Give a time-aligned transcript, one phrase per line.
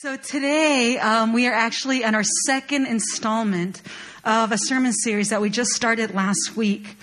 [0.00, 3.80] So today um, we are actually on our second installment
[4.26, 6.98] of a sermon series that we just started last week.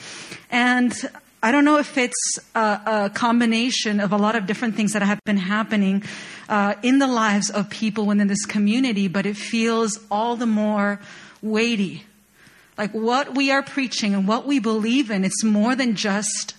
[0.52, 0.94] And
[1.42, 5.02] I don't know if it's a, a combination of a lot of different things that
[5.02, 6.04] have been happening
[6.48, 11.00] uh, in the lives of people within this community, but it feels all the more
[11.42, 12.04] weighty.
[12.78, 16.54] Like what we are preaching and what we believe in, it's more than just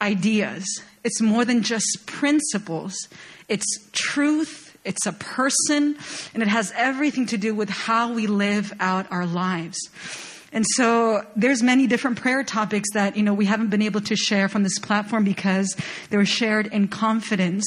[0.00, 0.84] ideas.
[1.02, 3.08] It's more than just principles.
[3.48, 5.96] It's truth it's a person,
[6.34, 9.78] and it has everything to do with how we live out our lives.
[10.50, 14.16] And so there's many different prayer topics that, you know, we haven't been able to
[14.16, 15.76] share from this platform because
[16.08, 17.66] they were shared in confidence.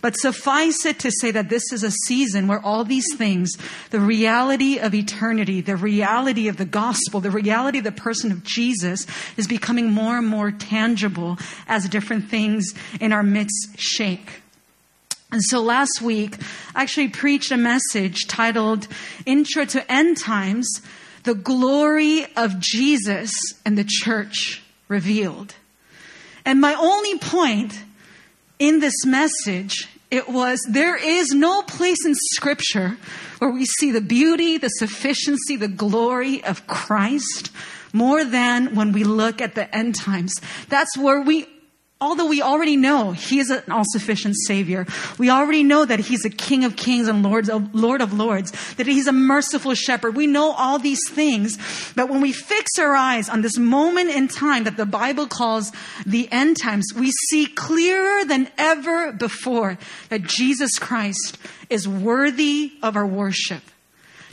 [0.00, 3.50] But suffice it to say that this is a season where all these things,
[3.90, 8.44] the reality of eternity, the reality of the gospel, the reality of the person of
[8.44, 14.39] Jesus is becoming more and more tangible as different things in our midst shake.
[15.32, 16.36] And so last week,
[16.74, 18.88] I actually preached a message titled
[19.26, 20.82] Intro to End Times,
[21.22, 23.30] the glory of Jesus
[23.64, 25.54] and the church revealed.
[26.44, 27.78] And my only point
[28.58, 32.96] in this message, it was there is no place in scripture
[33.38, 37.50] where we see the beauty, the sufficiency, the glory of Christ
[37.92, 40.34] more than when we look at the end times.
[40.68, 41.46] That's where we
[42.00, 44.86] although we already know he is an all-sufficient savior.
[45.18, 48.52] We already know that he's a king of kings and lords of, lord of lords
[48.74, 50.16] that he's a merciful shepherd.
[50.16, 51.58] We know all these things
[51.94, 55.72] but when we fix our eyes on this moment in time that the bible calls
[56.06, 62.96] the end times we see clearer than ever before that jesus christ is worthy of
[62.96, 63.62] our worship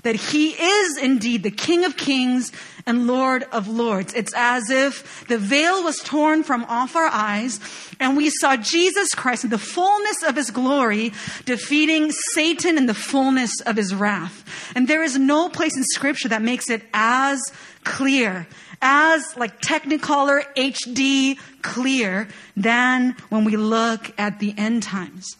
[0.07, 2.53] that he is indeed the king of kings
[2.85, 4.13] and Lord of Lords.
[4.13, 7.59] It's as if the veil was torn from off our eyes
[7.99, 11.11] and we saw Jesus Christ in the fullness of his glory
[11.43, 14.45] defeating Satan in the fullness of his wrath.
[14.77, 17.41] And there is no place in scripture that makes it as
[17.83, 18.47] clear
[18.81, 25.35] as like technicolor HD clear than when we look at the end times.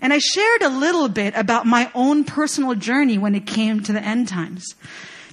[0.00, 3.92] And I shared a little bit about my own personal journey when it came to
[3.92, 4.74] the end times.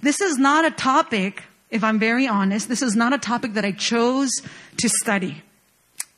[0.02, 1.44] This is not a topic
[1.74, 4.30] if I'm very honest, this is not a topic that I chose
[4.78, 5.42] to study.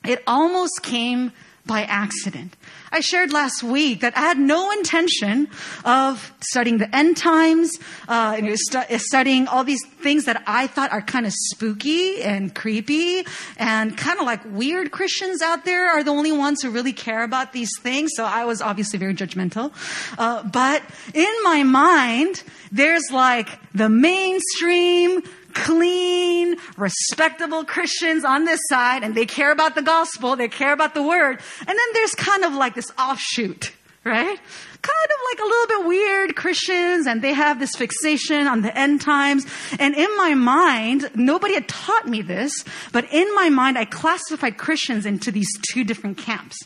[0.04, 1.32] It almost came
[1.66, 2.56] by accident.
[2.92, 5.48] I shared last week that I had no intention
[5.84, 7.78] of studying the end times,
[8.08, 13.26] uh, stu- studying all these things that I thought are kind of spooky and creepy
[13.56, 17.24] and kind of like weird Christians out there are the only ones who really care
[17.24, 18.12] about these things.
[18.14, 19.72] So I was obviously very judgmental.
[20.16, 25.22] Uh, but in my mind, there's like the mainstream
[25.56, 30.94] clean, respectable Christians on this side, and they care about the gospel, they care about
[30.94, 31.40] the word.
[31.60, 33.72] And then there's kind of like this offshoot,
[34.04, 34.38] right?
[34.82, 38.76] Kind of like a little bit weird Christians, and they have this fixation on the
[38.78, 39.46] end times.
[39.80, 42.52] And in my mind, nobody had taught me this,
[42.92, 46.58] but in my mind, I classified Christians into these two different camps.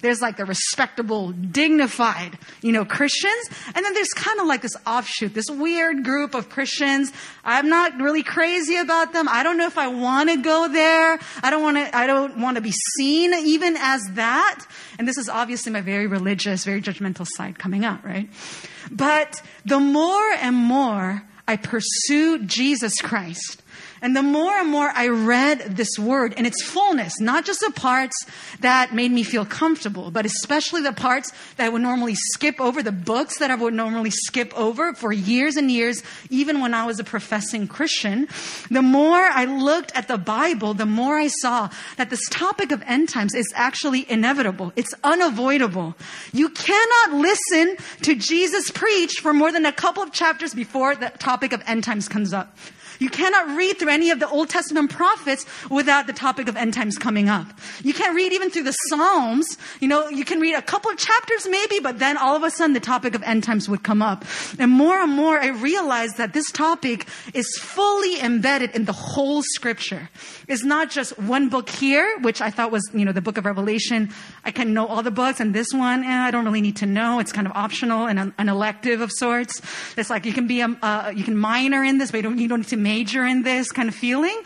[0.00, 3.50] There's like the respectable, dignified, you know, Christians.
[3.74, 7.12] And then there's kind of like this offshoot, this weird group of Christians.
[7.44, 9.28] I'm not really crazy about them.
[9.28, 11.18] I don't know if I want to go there.
[11.42, 14.64] I don't want to, I don't want to be seen even as that.
[14.98, 18.28] And this is obviously my very religious, very judgmental side coming out, right?
[18.90, 23.59] But the more and more I pursue Jesus Christ,
[24.02, 27.72] and the more and more I read this word in its fullness, not just the
[27.72, 28.16] parts
[28.60, 32.82] that made me feel comfortable, but especially the parts that I would normally skip over,
[32.82, 36.86] the books that I would normally skip over for years and years, even when I
[36.86, 38.28] was a professing Christian,
[38.70, 42.82] the more I looked at the Bible, the more I saw that this topic of
[42.86, 44.72] end times is actually inevitable.
[44.76, 45.94] It's unavoidable.
[46.32, 51.10] You cannot listen to Jesus preach for more than a couple of chapters before the
[51.10, 52.56] topic of end times comes up.
[53.00, 56.74] You cannot read through any of the Old Testament prophets without the topic of end
[56.74, 57.46] times coming up.
[57.82, 59.56] You can't read even through the Psalms.
[59.80, 62.50] You know, you can read a couple of chapters maybe, but then all of a
[62.50, 64.24] sudden the topic of end times would come up.
[64.58, 69.42] And more and more I realized that this topic is fully embedded in the whole
[69.42, 70.10] scripture.
[70.50, 73.44] It's not just one book here, which I thought was, you know, the book of
[73.44, 74.10] Revelation.
[74.44, 76.86] I can know all the books and this one, eh, I don't really need to
[76.86, 77.20] know.
[77.20, 79.62] It's kind of optional and an, elective of sorts.
[79.96, 82.38] It's like you can be a, uh, you can minor in this, but you don't,
[82.38, 84.36] you don't need to major in this kind of feeling,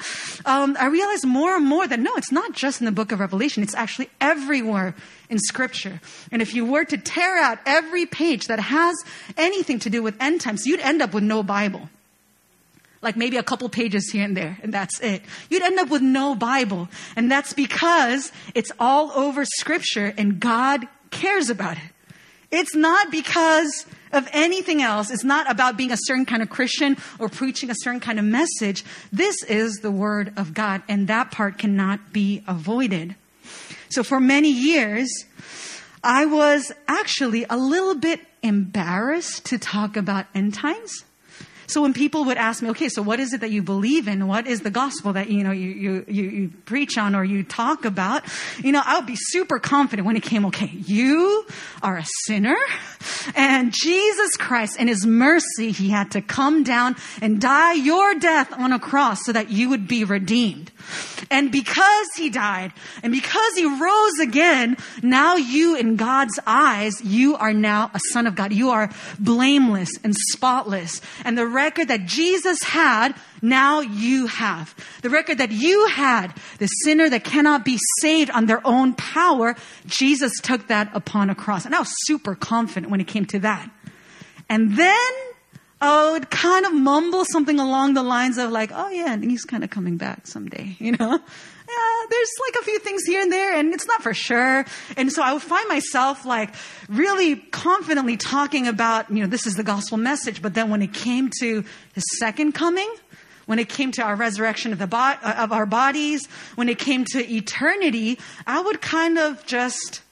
[0.45, 3.19] um, I realized more and more that no, it's not just in the book of
[3.19, 3.63] Revelation.
[3.63, 4.95] It's actually everywhere
[5.31, 6.03] in scripture.
[6.31, 8.95] And if you were to tear out every page that has
[9.39, 11.89] anything to do with end times, you'd end up with no Bible.
[13.05, 15.23] Like maybe a couple pages here and there, and that's it.
[15.51, 16.89] You'd end up with no Bible.
[17.15, 21.91] And that's because it's all over scripture and God cares about it.
[22.51, 25.11] It's not because of anything else.
[25.11, 28.25] It's not about being a certain kind of Christian or preaching a certain kind of
[28.25, 28.85] message.
[29.13, 33.17] This is the Word of God, and that part cannot be avoided.
[33.89, 35.09] So for many years,
[36.03, 41.05] I was actually a little bit embarrassed to talk about end times.
[41.67, 44.27] So when people would ask me, okay, so what is it that you believe in?
[44.27, 47.43] What is the gospel that, you know, you, you, you, you preach on or you
[47.43, 48.25] talk about?
[48.59, 51.47] You know, I would be super confident when it came, okay, you
[51.83, 52.57] are a sinner
[53.35, 58.53] and Jesus Christ in his mercy, he had to come down and die your death
[58.53, 60.71] on a cross so that you would be redeemed.
[61.31, 62.73] And because he died
[63.03, 68.27] and because he rose again, now you in God's eyes, you are now a son
[68.27, 68.53] of God.
[68.53, 71.01] You are blameless and spotless.
[71.25, 74.75] And the record that Jesus had, now you have.
[75.03, 79.57] The record that you had, the sinner that cannot be saved on their own power,
[79.87, 81.65] Jesus took that upon a cross.
[81.65, 83.71] And I was super confident when it came to that.
[84.49, 85.13] And then
[85.81, 89.23] oh, I would kind of mumble something along the lines of like, oh yeah, and
[89.23, 91.21] he's kind of coming back someday, you know?
[91.69, 94.65] Yeah, there's like a few things here and there and it's not for sure.
[94.97, 96.55] And so I would find myself like
[96.89, 100.43] really confidently talking about, you know, this is the gospel message.
[100.43, 101.65] But then when it came to
[101.95, 102.93] his second coming,
[103.47, 106.79] when it came to our resurrection of the bo- uh, of our bodies, when it
[106.79, 110.03] came to eternity, I would kind of just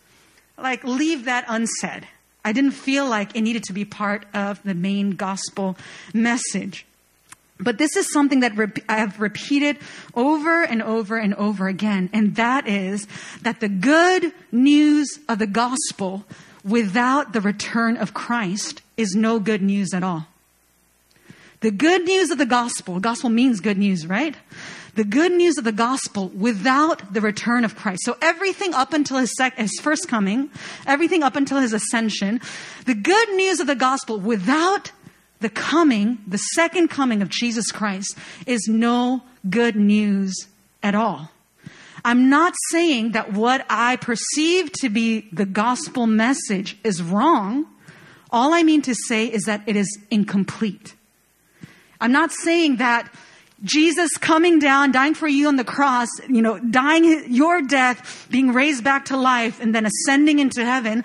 [0.58, 2.06] like leave that unsaid.
[2.44, 5.76] I didn't feel like it needed to be part of the main gospel
[6.12, 6.86] message.
[7.62, 8.52] But this is something that
[8.88, 9.78] I have repeated
[10.14, 13.06] over and over and over again, and that is
[13.42, 16.24] that the good news of the gospel
[16.64, 20.26] without the return of Christ is no good news at all.
[21.60, 24.34] The good news of the gospel, gospel means good news, right?
[24.94, 28.02] The good news of the gospel without the return of Christ.
[28.04, 30.50] So everything up until his, sec- his first coming,
[30.86, 32.40] everything up until his ascension,
[32.84, 34.90] the good news of the gospel without
[35.42, 38.16] the coming, the second coming of Jesus Christ
[38.46, 40.34] is no good news
[40.82, 41.30] at all.
[42.04, 47.66] I'm not saying that what I perceive to be the gospel message is wrong.
[48.30, 50.94] All I mean to say is that it is incomplete.
[52.00, 53.12] I'm not saying that
[53.62, 58.52] Jesus coming down, dying for you on the cross, you know, dying your death, being
[58.52, 61.04] raised back to life, and then ascending into heaven.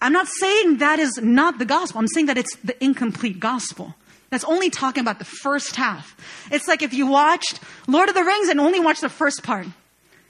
[0.00, 1.98] I'm not saying that is not the gospel.
[2.00, 3.94] I'm saying that it's the incomplete gospel.
[4.30, 6.16] That's only talking about the first half.
[6.50, 9.66] It's like if you watched Lord of the Rings and only watched the first part.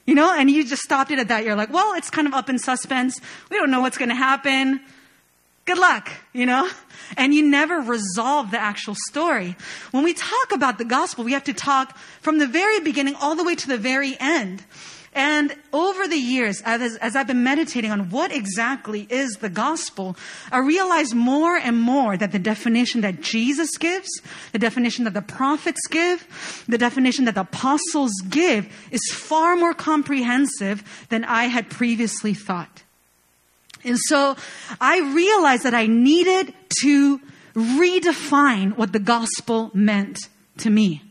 [0.06, 1.44] You know, and you just stopped it at that.
[1.44, 3.20] You're like, well, it's kind of up in suspense.
[3.50, 4.80] We don't know what's going to happen
[5.66, 6.68] good luck, you know?
[7.16, 9.56] And you never resolve the actual story.
[9.90, 13.36] When we talk about the gospel, we have to talk from the very beginning all
[13.36, 14.64] the way to the very end.
[15.16, 20.14] And over the years, as, as, I've been meditating on what exactly is the gospel,
[20.52, 24.08] I realize more and more that the definition that Jesus gives,
[24.52, 29.72] the definition that the prophets give, the definition that the apostles give is far more
[29.72, 32.82] comprehensive than I had previously thought.
[33.84, 34.36] And so
[34.82, 36.52] I realized that I needed
[36.82, 37.22] to
[37.54, 40.18] redefine what the gospel meant
[40.58, 41.05] to me.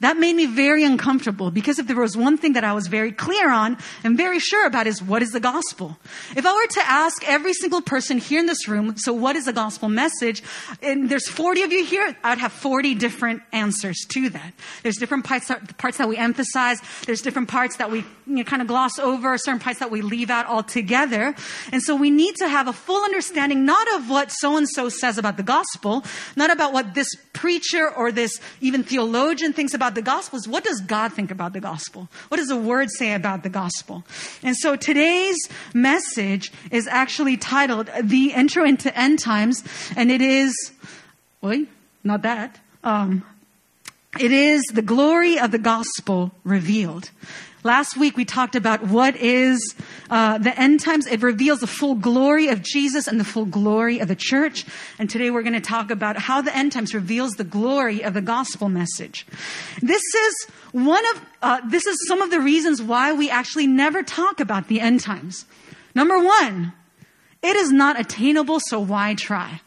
[0.00, 3.10] That made me very uncomfortable because if there was one thing that I was very
[3.10, 5.98] clear on and very sure about is what is the gospel?
[6.36, 9.46] If I were to ask every single person here in this room, so what is
[9.46, 10.42] the gospel message?
[10.82, 14.52] And there's 40 of you here, I'd have 40 different answers to that.
[14.84, 16.80] There's different parts, parts that we emphasize.
[17.04, 20.02] There's different parts that we you know, kind of gloss over, certain parts that we
[20.02, 21.34] leave out altogether.
[21.72, 24.88] And so we need to have a full understanding, not of what so and so
[24.88, 26.04] says about the gospel,
[26.36, 30.46] not about what this preacher or this even theologian thinks about about the gospel is
[30.46, 32.08] what does God think about the gospel?
[32.28, 34.04] What does the word say about the gospel?
[34.42, 35.38] And so today's
[35.72, 39.64] message is actually titled The Intro into End Times,
[39.96, 40.54] and it is,
[41.40, 41.68] wait,
[42.04, 42.58] not that.
[42.84, 43.24] Um,
[44.20, 47.10] it is the glory of the gospel revealed.
[47.68, 49.74] Last week we talked about what is
[50.08, 51.06] uh, the end times.
[51.06, 54.64] It reveals the full glory of Jesus and the full glory of the church.
[54.98, 58.14] And today we're going to talk about how the end times reveals the glory of
[58.14, 59.26] the gospel message.
[59.82, 64.02] This is one of uh, this is some of the reasons why we actually never
[64.02, 65.44] talk about the end times.
[65.94, 66.72] Number one,
[67.42, 69.60] it is not attainable, so why try?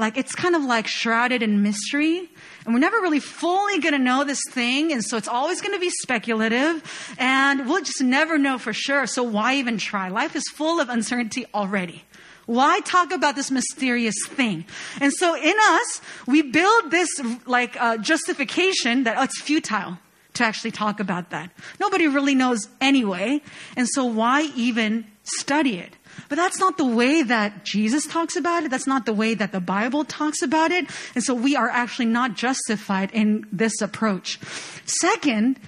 [0.00, 2.28] Like it's kind of like shrouded in mystery.
[2.64, 4.92] And we're never really fully going to know this thing.
[4.92, 6.82] And so it's always going to be speculative.
[7.18, 9.06] And we'll just never know for sure.
[9.06, 10.08] So why even try?
[10.08, 12.02] Life is full of uncertainty already.
[12.46, 14.64] Why talk about this mysterious thing?
[15.00, 17.08] And so in us, we build this
[17.46, 19.98] like uh, justification that oh, it's futile
[20.34, 21.50] to actually talk about that.
[21.78, 23.42] Nobody really knows anyway.
[23.76, 25.94] And so why even study it.
[26.28, 28.70] But that's not the way that Jesus talks about it.
[28.70, 30.86] That's not the way that the Bible talks about it.
[31.14, 34.38] And so we are actually not justified in this approach.
[34.84, 35.58] Second,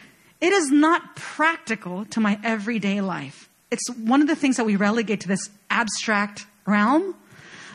[0.40, 3.48] it is not practical to my everyday life.
[3.70, 7.14] It's one of the things that we relegate to this abstract realm.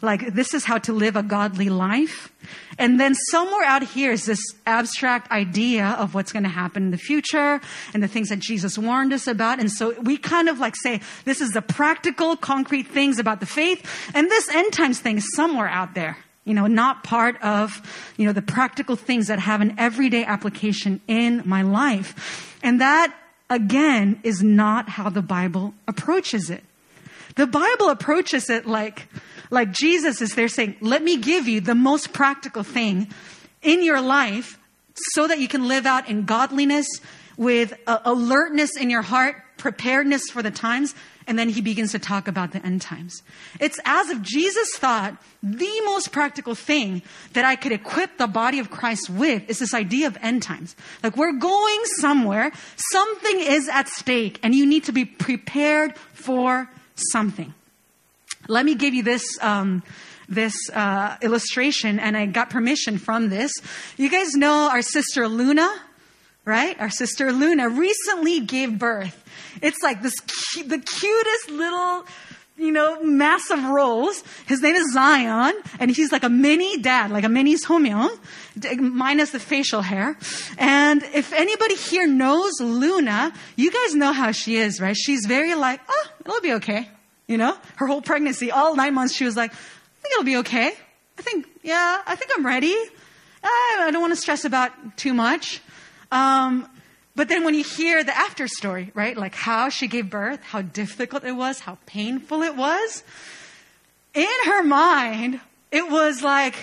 [0.02, 2.32] Like, this is how to live a godly life.
[2.78, 6.92] And then somewhere out here is this abstract idea of what's going to happen in
[6.92, 7.60] the future
[7.94, 9.60] and the things that Jesus warned us about.
[9.60, 13.46] And so we kind of like say, this is the practical, concrete things about the
[13.46, 14.12] faith.
[14.14, 16.18] And this end times thing is somewhere out there.
[16.46, 17.82] You know, not part of,
[18.16, 22.58] you know, the practical things that have an everyday application in my life.
[22.64, 23.14] And that,
[23.50, 26.64] again, is not how the Bible approaches it.
[27.36, 29.10] The Bible approaches it like,
[29.50, 33.08] like Jesus is there saying, let me give you the most practical thing
[33.62, 34.60] in your life
[35.14, 36.88] so that you can live out in godliness
[37.38, 40.96] with uh, alertness in your heart, preparedness for the times.
[41.28, 43.22] And then he begins to talk about the end times.
[43.60, 47.02] It's as if Jesus thought the most practical thing
[47.34, 50.76] that I could equip the body of Christ with is this idea of end times.
[51.04, 56.70] Like we're going somewhere, something is at stake, and you need to be prepared for
[57.12, 57.54] something.
[58.48, 59.24] Let me give you this.
[59.42, 59.84] Um,
[60.30, 63.52] this uh, illustration, and I got permission from this.
[63.96, 65.70] You guys know our sister Luna,
[66.44, 66.80] right?
[66.82, 69.24] Our sister Luna recently gave birth.
[69.62, 72.06] It's like this, cu- the cutest little,
[72.58, 74.22] you know, massive rose.
[74.48, 78.12] His name is Zion, and he's like a mini dad, like a mini Somyeong,
[78.80, 80.18] minus the facial hair.
[80.58, 84.98] And if anybody here knows Luna, you guys know how she is, right?
[84.98, 86.90] She's very like, oh, it'll be okay.
[87.28, 90.38] You know, her whole pregnancy, all nine months, she was like, I think it'll be
[90.38, 90.72] okay.
[91.18, 92.76] I think, yeah, I think I'm ready.
[93.44, 95.62] I don't want to stress about too much.
[96.12, 96.68] Um,
[97.16, 100.62] but then when you hear the after story, right, like how she gave birth, how
[100.62, 103.04] difficult it was, how painful it was,
[104.14, 105.40] in her mind,
[105.72, 106.56] it was like,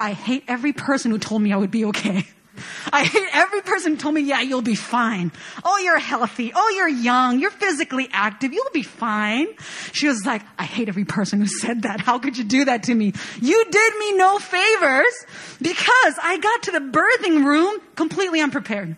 [0.00, 2.26] I hate every person who told me I would be okay.
[2.92, 5.32] I hate every person who told me, yeah, you'll be fine.
[5.64, 6.52] Oh, you're healthy.
[6.54, 7.38] Oh, you're young.
[7.38, 8.52] You're physically active.
[8.52, 9.46] You'll be fine.
[9.92, 12.00] She was like, I hate every person who said that.
[12.00, 13.12] How could you do that to me?
[13.40, 15.14] You did me no favors
[15.60, 18.96] because I got to the birthing room completely unprepared.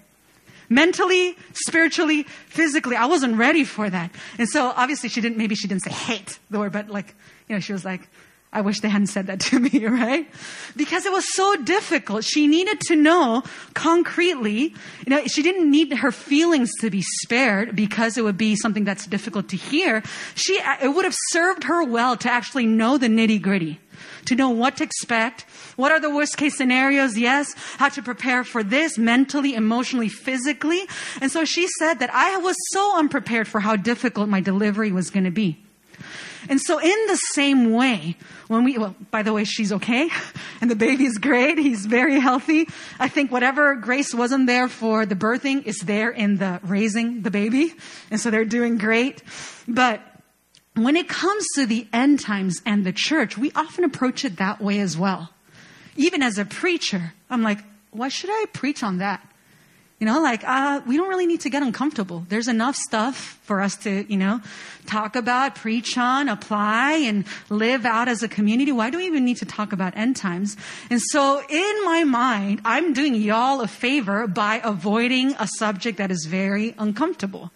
[0.69, 4.12] Mentally, spiritually, physically, I wasn't ready for that.
[4.38, 7.14] And so obviously she didn't, maybe she didn't say hate the word, but like,
[7.49, 8.09] you know, she was like,
[8.52, 10.28] I wish they hadn't said that to me, right?
[10.76, 12.25] Because it was so difficult.
[12.25, 14.75] She needed to know concretely,
[15.07, 18.85] you know, she didn't need her feelings to be spared because it would be something
[18.85, 20.02] that's difficult to hear.
[20.35, 23.78] She, uh, it would have served her well to actually know the nitty gritty,
[24.25, 25.42] to know what to expect,
[25.76, 27.16] what are the worst case scenarios?
[27.16, 27.54] Yes.
[27.78, 30.83] How to prepare for this mentally, emotionally, physically.
[31.21, 35.09] And so she said that I was so unprepared for how difficult my delivery was
[35.09, 35.59] going to be.
[36.49, 38.17] And so in the same way,
[38.49, 40.09] when we, well, by the way, she's okay
[40.61, 41.59] and the baby's great.
[41.59, 42.69] He's very healthy.
[42.99, 47.31] I think whatever grace wasn't there for the birthing is there in the raising the
[47.31, 47.75] baby.
[48.11, 49.23] And so they're doing great.
[49.69, 50.01] But
[50.75, 54.61] when it comes to the end times and the church, we often approach it that
[54.61, 55.31] way as well.
[55.97, 57.59] Even as a preacher, I'm like,
[57.91, 59.27] why should I preach on that?
[60.00, 62.25] You know, like, uh, we don't really need to get uncomfortable.
[62.30, 64.40] There's enough stuff for us to, you know,
[64.87, 68.73] talk about, preach on, apply, and live out as a community.
[68.73, 70.57] Why do we even need to talk about end times?
[70.88, 76.11] And so in my mind, I'm doing y'all a favor by avoiding a subject that
[76.11, 77.50] is very uncomfortable.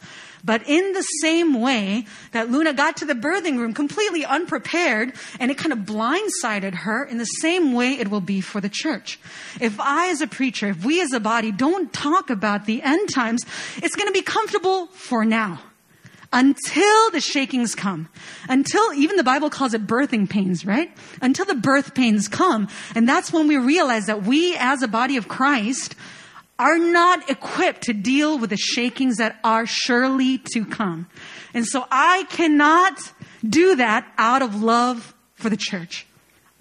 [0.45, 5.51] But in the same way that Luna got to the birthing room completely unprepared and
[5.51, 9.19] it kind of blindsided her, in the same way it will be for the church.
[9.61, 13.09] If I as a preacher, if we as a body don't talk about the end
[13.15, 13.43] times,
[13.79, 15.61] it's going to be comfortable for now
[16.35, 18.09] until the shakings come.
[18.49, 20.91] Until even the Bible calls it birthing pains, right?
[21.23, 22.69] Until the birth pains come.
[22.95, 25.95] And that's when we realize that we as a body of Christ
[26.59, 31.09] are not equipped to deal with the shakings that are surely to come.
[31.53, 32.99] And so I cannot
[33.49, 36.07] do that out of love for the church.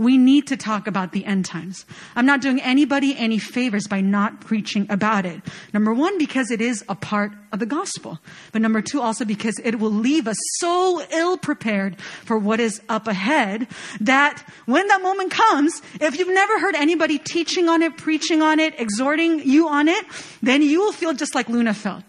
[0.03, 1.85] We need to talk about the end times.
[2.15, 5.41] I'm not doing anybody any favors by not preaching about it.
[5.73, 8.19] Number one, because it is a part of the gospel.
[8.51, 12.81] But number two, also because it will leave us so ill prepared for what is
[12.89, 13.67] up ahead
[14.01, 18.59] that when that moment comes, if you've never heard anybody teaching on it, preaching on
[18.59, 20.05] it, exhorting you on it,
[20.41, 22.03] then you will feel just like Luna felt.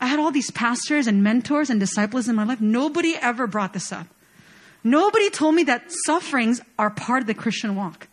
[0.00, 2.60] I had all these pastors and mentors and disciples in my life.
[2.60, 4.06] Nobody ever brought this up.
[4.84, 8.06] Nobody told me that sufferings are part of the Christian walk.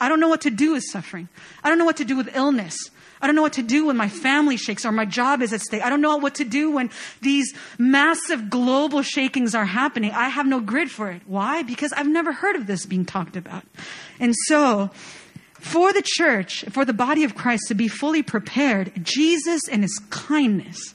[0.00, 1.28] I don't know what to do with suffering.
[1.62, 2.76] I don't know what to do with illness.
[3.20, 5.62] I don't know what to do when my family shakes or my job is at
[5.62, 5.82] stake.
[5.82, 6.90] I don't know what to do when
[7.22, 10.10] these massive global shakings are happening.
[10.10, 11.22] I have no grid for it.
[11.26, 11.62] Why?
[11.62, 13.64] Because I've never heard of this being talked about.
[14.20, 14.90] And so,
[15.54, 19.98] for the church, for the body of Christ to be fully prepared, Jesus and his
[20.10, 20.93] kindness,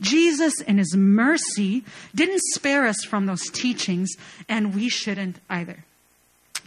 [0.00, 1.84] Jesus in his mercy
[2.14, 4.10] didn't spare us from those teachings,
[4.48, 5.84] and we shouldn't either.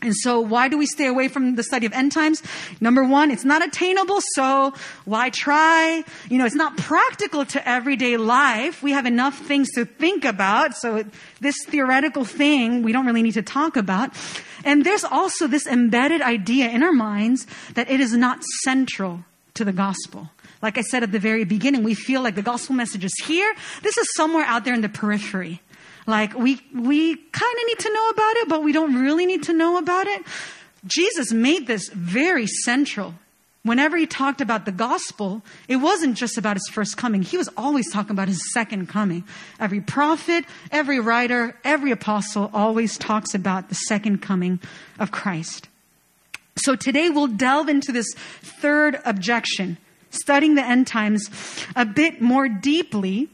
[0.02, 2.42] And so why do we stay away from the study of end times?
[2.80, 6.06] Number one, it's not attainable, so why try?
[6.30, 8.82] You know, it's not practical to everyday life.
[8.82, 11.04] We have enough things to think about, so
[11.42, 14.12] this theoretical thing we don't really need to talk about.
[14.64, 19.66] And there's also this embedded idea in our minds that it is not central to
[19.66, 20.30] the gospel.
[20.62, 23.54] Like I said at the very beginning, we feel like the gospel message is here.
[23.82, 25.62] This is somewhere out there in the periphery.
[26.06, 29.44] Like we, we kind of need to know about it, but we don't really need
[29.44, 30.24] to know about it.
[30.86, 33.14] Jesus made this very central.
[33.64, 37.22] Whenever he talked about the gospel, it wasn't just about his first coming.
[37.22, 39.26] He was always talking about his second coming.
[39.60, 44.60] Every prophet, every writer, every apostle always talks about the second coming
[44.98, 45.68] of Christ.
[46.56, 48.08] So today we'll delve into this
[48.42, 49.78] third objection,
[50.10, 51.30] studying the end times
[51.76, 53.30] a bit more deeply.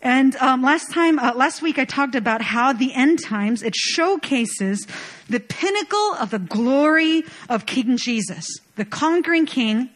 [0.00, 3.74] And um, last time, uh, last week, I talked about how the end times it
[3.74, 4.86] showcases
[5.30, 9.88] the pinnacle of the glory of King Jesus, the conquering King,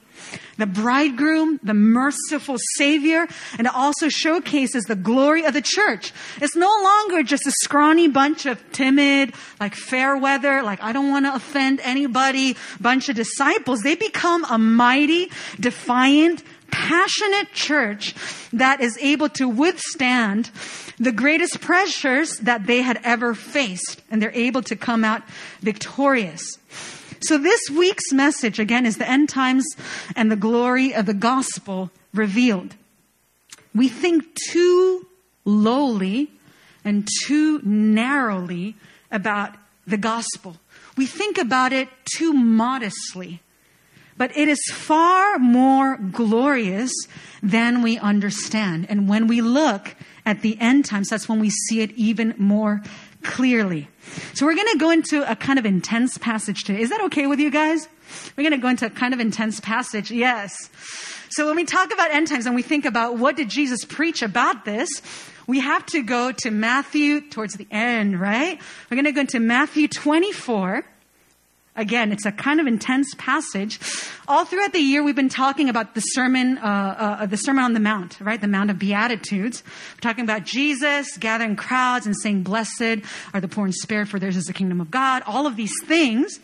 [0.56, 6.12] the bridegroom, the merciful Savior, and it also showcases the glory of the church.
[6.40, 11.10] It's no longer just a scrawny bunch of timid, like fair weather, like I don't
[11.10, 13.80] want to offend anybody, bunch of disciples.
[13.80, 18.14] They become a mighty, defiant, passionate church
[18.52, 20.50] that is able to withstand
[20.98, 25.22] the greatest pressures that they had ever faced, and they're able to come out
[25.60, 26.58] victorious.
[27.20, 29.64] So this week's message, again, is the end times
[30.14, 32.74] and the glory of the gospel revealed.
[33.74, 35.06] We think too
[35.44, 36.30] lowly
[36.84, 38.76] and too narrowly
[39.10, 39.54] about
[39.86, 40.56] the gospel.
[40.96, 43.40] We think about it too modestly
[44.18, 46.92] but it is far more glorious
[47.40, 48.86] than we understand.
[48.90, 49.94] And when we look
[50.26, 52.82] at the end times, that's when we see it even more
[53.22, 53.88] clearly.
[54.34, 56.80] So we're going to go into a kind of intense passage today.
[56.80, 57.88] Is that okay with you guys?
[58.36, 60.10] We're going to go into a kind of intense passage.
[60.10, 60.70] Yes.
[61.30, 64.22] So when we talk about end times and we think about what did Jesus preach
[64.22, 64.88] about this,
[65.46, 68.60] we have to go to Matthew towards the end, right?
[68.90, 70.84] We're going to go into Matthew 24
[71.78, 73.78] Again, it's a kind of intense passage.
[74.26, 77.72] All throughout the year, we've been talking about the sermon, uh, uh, the Sermon on
[77.72, 78.40] the Mount, right?
[78.40, 79.62] The Mount of Beatitudes.
[79.94, 84.18] We're talking about Jesus gathering crowds and saying, "Blessed are the poor in spirit, for
[84.18, 86.40] theirs is the kingdom of God." All of these things.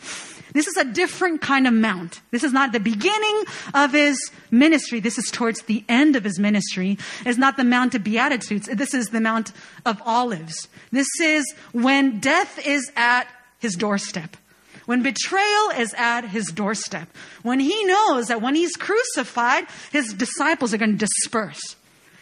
[0.53, 2.21] This is a different kind of mount.
[2.31, 3.43] This is not the beginning
[3.73, 5.01] of his ministry.
[5.01, 6.97] This is towards the end of his ministry.
[7.25, 8.69] It's not the Mount of Beatitudes.
[8.71, 9.51] This is the Mount
[9.85, 10.69] of Olives.
[10.93, 11.43] This is
[11.73, 13.27] when death is at
[13.59, 14.37] his doorstep.
[14.85, 17.09] When betrayal is at his doorstep.
[17.41, 21.75] When he knows that when he's crucified, his disciples are going to disperse.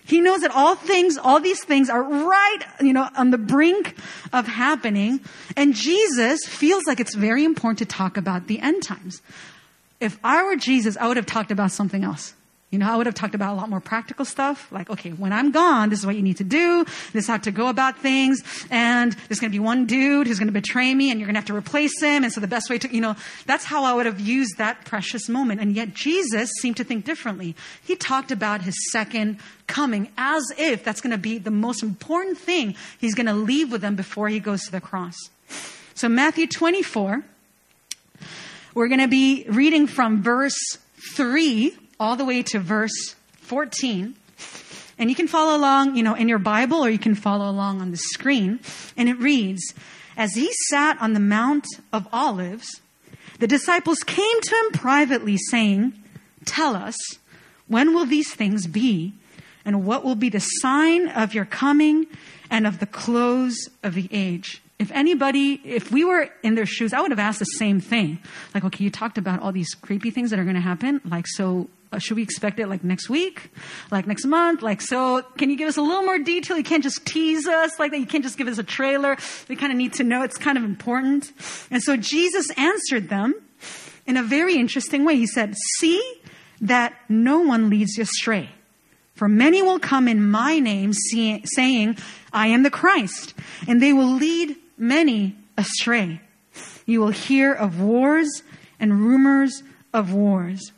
[0.05, 3.95] He knows that all things, all these things are right, you know, on the brink
[4.33, 5.21] of happening.
[5.55, 9.21] And Jesus feels like it's very important to talk about the end times.
[9.99, 12.33] If I were Jesus, I would have talked about something else.
[12.73, 14.71] You know, I would have talked about a lot more practical stuff.
[14.71, 16.85] Like, okay, when I'm gone, this is what you need to do.
[17.13, 18.41] This is how to go about things.
[18.71, 21.35] And there's going to be one dude who's going to betray me and you're going
[21.35, 22.23] to have to replace him.
[22.23, 24.85] And so the best way to, you know, that's how I would have used that
[24.85, 25.61] precious moment.
[25.61, 27.55] And yet Jesus seemed to think differently.
[27.83, 32.39] He talked about his second coming as if that's going to be the most important
[32.39, 35.13] thing he's going to leave with them before he goes to the cross.
[35.93, 37.23] So Matthew 24,
[38.73, 40.57] we're going to be reading from verse
[41.13, 44.13] 3 all the way to verse 14.
[44.99, 47.79] And you can follow along, you know, in your Bible or you can follow along
[47.79, 48.59] on the screen.
[48.97, 49.73] And it reads,
[50.17, 52.81] As he sat on the Mount of Olives,
[53.39, 55.93] the disciples came to him privately saying,
[56.43, 56.97] Tell us,
[57.67, 59.13] when will these things be?
[59.63, 62.05] And what will be the sign of your coming
[62.49, 64.61] and of the close of the age?
[64.77, 68.19] If anybody, if we were in their shoes, I would have asked the same thing.
[68.53, 70.99] Like, okay, you talked about all these creepy things that are going to happen.
[71.05, 73.51] Like, so Uh, should we expect it like next week?
[73.91, 74.63] Like next month?
[74.63, 76.57] Like, so can you give us a little more detail?
[76.57, 77.99] You can't just tease us like that.
[77.99, 79.15] You can't just give us a trailer.
[79.47, 80.23] We kind of need to know.
[80.23, 81.31] It's kind of important.
[81.69, 83.35] And so Jesus answered them
[84.07, 85.17] in a very interesting way.
[85.17, 86.01] He said, see
[86.61, 88.49] that no one leads you astray.
[89.13, 91.97] For many will come in my name saying,
[92.33, 93.35] I am the Christ,
[93.67, 96.21] and they will lead many astray.
[96.87, 98.41] You will hear of wars
[98.79, 99.61] and rumors
[99.93, 100.71] of wars.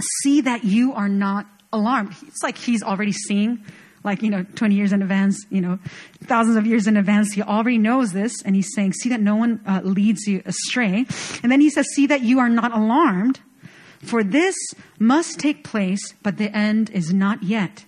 [0.00, 2.14] See that you are not alarmed.
[2.26, 3.64] It's like he's already seeing,
[4.02, 5.78] like, you know, 20 years in advance, you know,
[6.24, 7.32] thousands of years in advance.
[7.32, 8.42] He already knows this.
[8.42, 11.06] And he's saying, see that no one uh, leads you astray.
[11.42, 13.40] And then he says, see that you are not alarmed.
[14.02, 14.54] For this
[14.98, 17.84] must take place, but the end is not yet.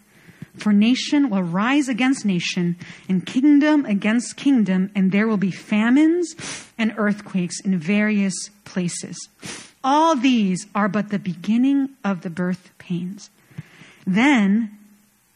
[0.57, 2.77] For nation will rise against nation,
[3.09, 6.35] and kingdom against kingdom, and there will be famines
[6.79, 9.17] and earthquakes in various places.
[9.87, 13.31] All these are but the beginning of the birth pains.
[14.05, 14.77] Then,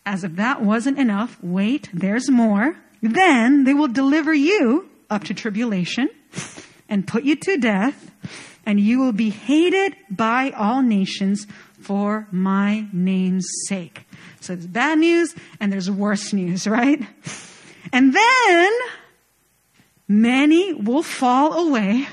[0.05, 2.75] as if that wasn't enough, wait, there's more.
[3.01, 6.11] Then they will deliver you up to tribulation
[6.89, 8.11] and put you to death,
[8.67, 11.47] and you will be hated by all nations
[11.81, 14.05] for my name's sake.
[14.41, 17.01] So there's bad news and there's worse news, right?
[17.93, 18.73] And then
[20.09, 22.09] many will fall away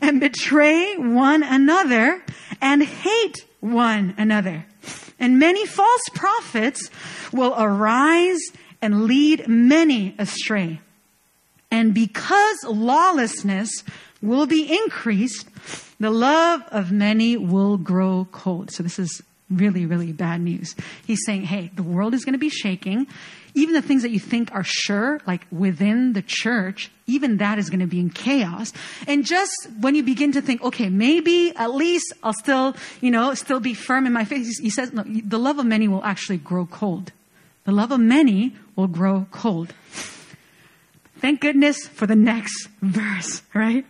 [0.00, 2.22] and betray one another
[2.60, 4.66] and hate one another.
[5.18, 6.90] And many false prophets
[7.32, 8.40] will arise
[8.80, 10.80] and lead many astray.
[11.70, 13.84] And because lawlessness
[14.22, 15.46] will be increased,
[16.00, 18.70] the love of many will grow cold.
[18.70, 20.74] So this is really, really bad news.
[21.06, 23.06] He's saying, hey, the world is going to be shaking.
[23.54, 27.68] Even the things that you think are sure, like within the church, even that is
[27.70, 28.72] going to be in chaos.
[29.06, 33.34] And just when you begin to think, okay, maybe at least I'll still, you know,
[33.34, 36.38] still be firm in my faith, he says, no, the love of many will actually
[36.38, 37.12] grow cold.
[37.64, 39.74] The love of many will grow cold.
[41.18, 43.84] Thank goodness for the next verse, right?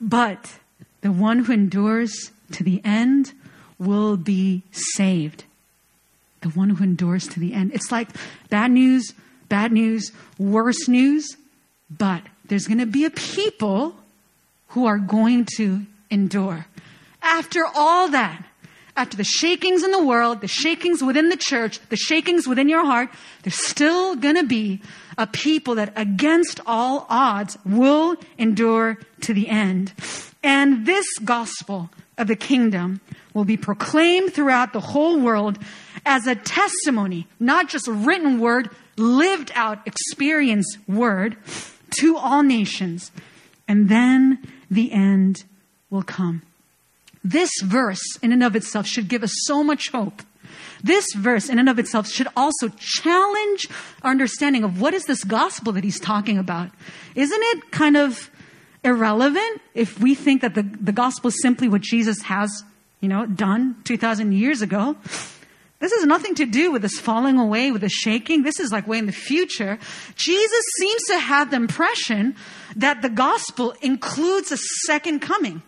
[0.00, 0.58] But
[1.00, 3.32] the one who endures to the end
[3.78, 5.44] will be saved.
[6.42, 7.72] The one who endures to the end.
[7.72, 8.08] It's like
[8.50, 9.14] bad news,
[9.48, 11.36] bad news, worse news,
[11.90, 13.94] but there's going to be a people
[14.68, 16.66] who are going to endure.
[17.22, 18.44] After all that,
[18.96, 22.84] after the shakings in the world, the shakings within the church, the shakings within your
[22.84, 23.08] heart,
[23.42, 24.82] there's still going to be
[25.16, 29.92] a people that against all odds will endure to the end.
[30.42, 33.00] And this gospel of the kingdom
[33.34, 35.58] will be proclaimed throughout the whole world
[36.04, 41.36] as a testimony, not just a written word, lived out experience word
[41.98, 43.10] to all nations.
[43.68, 45.44] And then the end
[45.90, 46.42] will come.
[47.24, 50.22] This verse in and of itself should give us so much hope.
[50.82, 53.68] This verse in and of itself should also challenge
[54.02, 56.70] our understanding of what is this gospel that he's talking about.
[57.14, 58.30] Isn't it kind of
[58.82, 62.64] irrelevant if we think that the, the gospel is simply what Jesus has,
[63.02, 64.96] you know, done 2,000 years ago.
[65.80, 68.44] This has nothing to do with this falling away, with the shaking.
[68.44, 69.80] This is like way in the future.
[70.14, 72.36] Jesus seems to have the impression
[72.76, 75.60] that the gospel includes a second coming.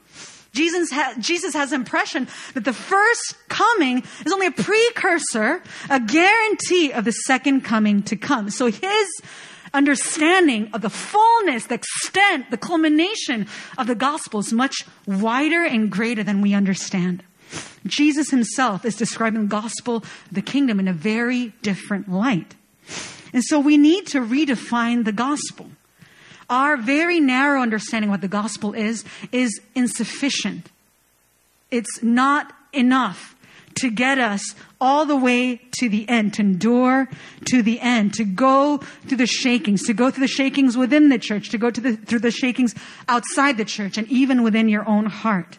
[0.52, 6.92] Jesus, ha- Jesus has impression that the first coming is only a precursor, a guarantee
[6.92, 8.50] of the second coming to come.
[8.50, 9.20] So his
[9.74, 15.90] understanding of the fullness, the extent, the culmination of the gospel is much wider and
[15.90, 17.22] greater than we understand.
[17.86, 22.54] Jesus himself is describing the gospel, the kingdom in a very different light.
[23.32, 25.68] And so we need to redefine the gospel.
[26.48, 30.70] Our very narrow understanding of what the gospel is, is insufficient.
[31.70, 33.33] It's not enough
[33.76, 37.08] to get us all the way to the end, to endure
[37.46, 41.18] to the end, to go through the shakings, to go through the shakings within the
[41.18, 42.74] church, to go to the, through the shakings
[43.08, 45.58] outside the church, and even within your own heart.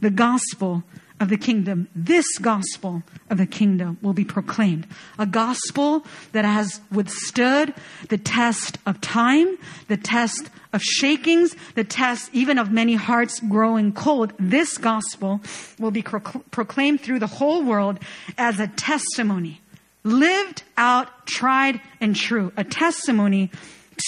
[0.00, 0.82] The gospel
[1.20, 4.86] of the kingdom, this gospel of the kingdom will be proclaimed.
[5.18, 7.74] A gospel that has withstood
[8.08, 13.92] the test of time, the test of shakings, the test even of many hearts growing
[13.92, 14.32] cold.
[14.38, 15.40] This gospel
[15.78, 17.98] will be proclaimed through the whole world
[18.38, 19.60] as a testimony,
[20.02, 22.50] lived out, tried, and true.
[22.56, 23.50] A testimony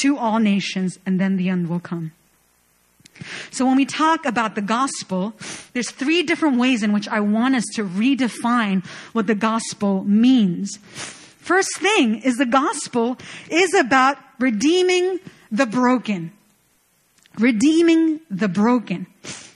[0.01, 2.12] to all nations, and then the end will come.
[3.50, 5.35] So when we talk about the gospel,
[5.72, 10.78] there's three different ways in which I want us to redefine what the gospel means.
[11.38, 13.18] First thing is the gospel
[13.50, 15.18] is about redeeming
[15.50, 16.32] the broken.
[17.38, 19.06] Redeeming the broken.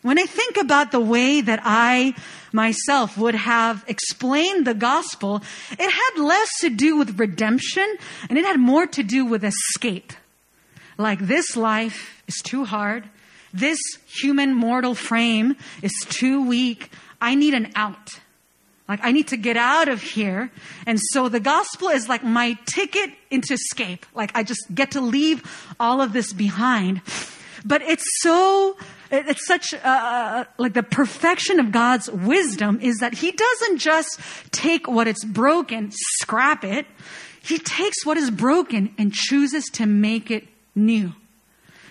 [0.03, 2.15] When I think about the way that I
[2.53, 7.97] myself would have explained the gospel, it had less to do with redemption
[8.29, 10.13] and it had more to do with escape.
[10.99, 13.05] Like this life is too hard.
[13.57, 16.91] This human mortal frame is too weak.
[17.23, 18.21] I need an out.
[18.87, 20.53] Like, I need to get out of here.
[20.87, 24.05] And so the gospel is like my ticket into escape.
[24.15, 25.43] Like, I just get to leave
[25.81, 27.01] all of this behind.
[27.65, 28.77] But it's so
[29.11, 34.21] it's such uh, like the perfection of God's wisdom is that He doesn't just
[34.53, 35.91] take what is broken,
[36.21, 36.87] scrap it.
[37.43, 41.15] He takes what is broken and chooses to make it new.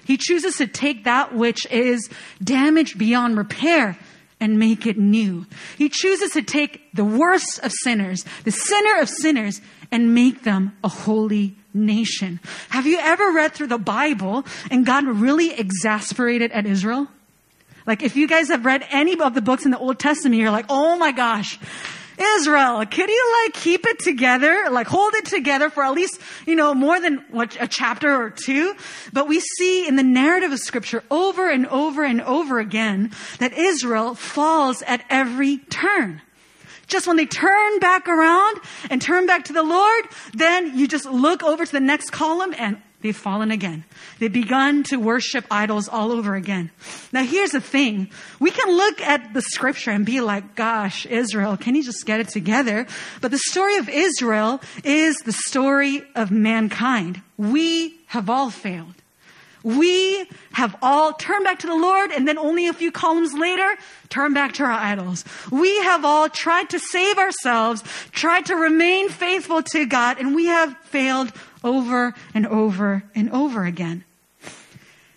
[0.05, 2.09] He chooses to take that which is
[2.41, 3.97] damaged beyond repair
[4.39, 5.45] and make it new.
[5.77, 10.77] He chooses to take the worst of sinners, the sinner of sinners, and make them
[10.83, 12.39] a holy nation.
[12.69, 17.07] Have you ever read through the Bible and God really exasperated at Israel?
[17.85, 20.51] Like if you guys have read any of the books in the Old Testament, you're
[20.51, 21.59] like, oh my gosh,
[22.17, 26.56] Israel, could you like keep it together, like hold it together for at least, you
[26.56, 28.73] know, more than what, a chapter or two?
[29.12, 33.54] But we see in the narrative of scripture over and over and over again that
[33.54, 36.21] Israel falls at every turn.
[36.88, 41.06] Just when they turn back around and turn back to the Lord, then you just
[41.06, 43.85] look over to the next column and they've fallen again.
[44.19, 46.71] They've begun to worship idols all over again.
[47.13, 48.09] Now here's the thing.
[48.39, 52.19] We can look at the scripture and be like, gosh, Israel, can you just get
[52.19, 52.87] it together?
[53.21, 57.21] But the story of Israel is the story of mankind.
[57.37, 58.95] We have all failed.
[59.65, 63.67] We have all turned back to the Lord and then only a few columns later,
[64.09, 65.25] turn back to our idols.
[65.51, 70.45] We have all tried to save ourselves, tried to remain faithful to God, and we
[70.45, 71.31] have failed
[71.65, 74.06] over and over and over again.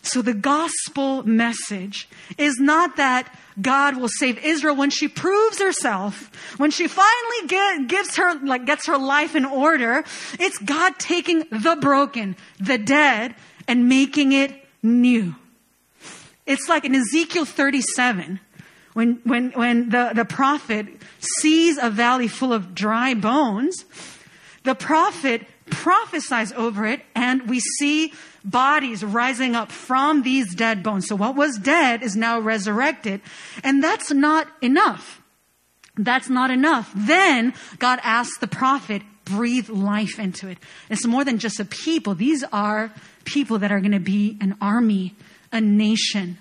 [0.03, 2.09] So the gospel message
[2.39, 7.89] is not that God will save Israel when she proves herself, when she finally get,
[7.89, 10.05] gives her, like, gets her life in order.
[10.39, 13.35] It's God taking the broken, the dead,
[13.67, 15.35] and making it new.
[16.47, 18.41] It's like in Ezekiel 37,
[18.95, 20.87] when, when, when the, the prophet
[21.19, 23.85] sees a valley full of dry bones,
[24.63, 28.13] the prophet prophesies over it and we see
[28.45, 31.07] bodies rising up from these dead bones.
[31.07, 33.21] So what was dead is now resurrected.
[33.63, 35.21] And that's not enough.
[35.97, 36.91] That's not enough.
[36.95, 40.59] Then God asks the prophet, breathe life into it.
[40.89, 42.15] It's more than just a people.
[42.15, 42.93] These are
[43.25, 45.15] people that are going to be an army,
[45.53, 46.39] a nation.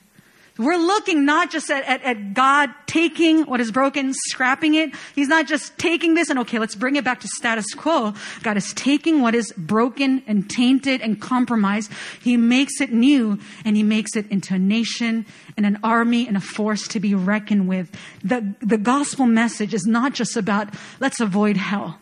[0.57, 4.91] We're looking not just at, at, at, God taking what is broken, scrapping it.
[5.15, 8.13] He's not just taking this and okay, let's bring it back to status quo.
[8.43, 11.91] God is taking what is broken and tainted and compromised.
[12.21, 16.37] He makes it new and he makes it into a nation and an army and
[16.37, 17.91] a force to be reckoned with.
[18.23, 21.99] The, the gospel message is not just about let's avoid hell.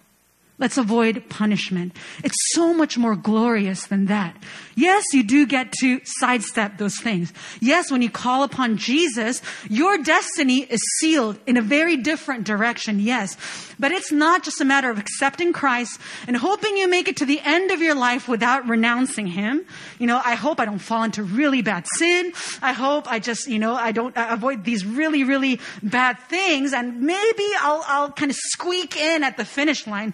[0.58, 1.98] Let's avoid punishment.
[2.24, 4.38] It's so much more glorious than that.
[4.74, 7.34] Yes, you do get to sidestep those things.
[7.60, 13.02] Yes, when you call upon Jesus, your destiny is sealed in a very different direction.
[13.02, 13.36] Yes.
[13.78, 17.26] But it's not just a matter of accepting Christ and hoping you make it to
[17.26, 19.66] the end of your life without renouncing Him.
[20.00, 22.32] You know, I hope I don't fall into really bad sin.
[22.62, 26.72] I hope I just, you know, I don't I avoid these really, really bad things
[26.72, 30.14] and maybe I'll, I'll kind of squeak in at the finish line.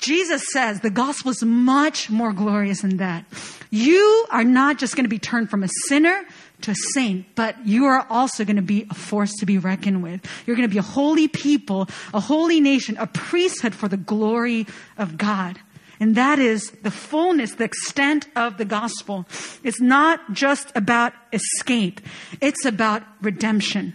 [0.00, 3.24] Jesus says the gospel is much more glorious than that.
[3.70, 6.24] You are not just going to be turned from a sinner
[6.62, 10.02] to a saint, but you are also going to be a force to be reckoned
[10.02, 10.26] with.
[10.46, 14.66] You're going to be a holy people, a holy nation, a priesthood for the glory
[14.98, 15.58] of God.
[16.00, 19.26] And that is the fullness, the extent of the gospel.
[19.62, 22.00] It's not just about escape.
[22.40, 23.92] It's about redemption.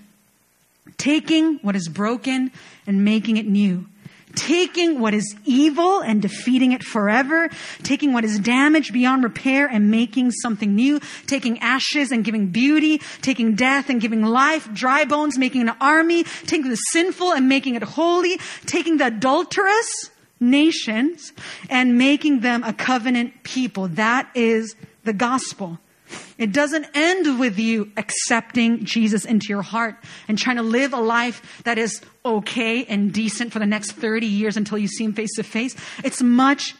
[0.97, 2.51] Taking what is broken
[2.85, 3.87] and making it new
[4.35, 7.49] taking what is evil and defeating it forever,
[7.83, 13.01] taking what is damaged beyond repair and making something new, taking ashes and giving beauty,
[13.21, 17.75] taking death and giving life, dry bones making an army, taking the sinful and making
[17.75, 21.33] it holy, taking the adulterous nations
[21.69, 23.87] and making them a covenant people.
[23.87, 25.79] That is the gospel.
[26.37, 29.95] It doesn't end with you accepting Jesus into your heart
[30.27, 34.25] and trying to live a life that is okay and decent for the next 30
[34.25, 35.75] years until you see him face to face.
[36.03, 36.75] It's much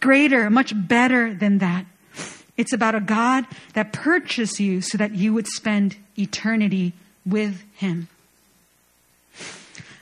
[0.00, 1.86] greater, much better than that.
[2.56, 6.92] It's about a God that purchased you so that you would spend eternity
[7.24, 8.08] with him.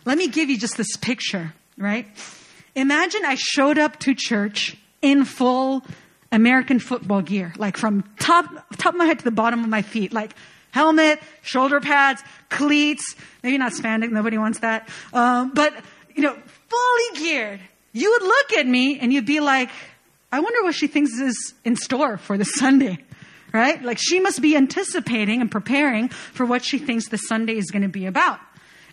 [0.06, 2.06] Let me give you just this picture, right?
[2.74, 5.84] Imagine I showed up to church in full
[6.36, 8.44] American football gear, like from top,
[8.76, 10.32] top of my head to the bottom of my feet, like
[10.70, 15.74] helmet, shoulder pads, cleats, maybe not spandex, nobody wants that, um, but,
[16.14, 16.36] you know,
[16.68, 17.60] fully geared.
[17.92, 19.70] You would look at me and you'd be like,
[20.30, 22.98] I wonder what she thinks is in store for this Sunday,
[23.54, 23.82] right?
[23.82, 27.82] Like she must be anticipating and preparing for what she thinks the Sunday is going
[27.82, 28.38] to be about.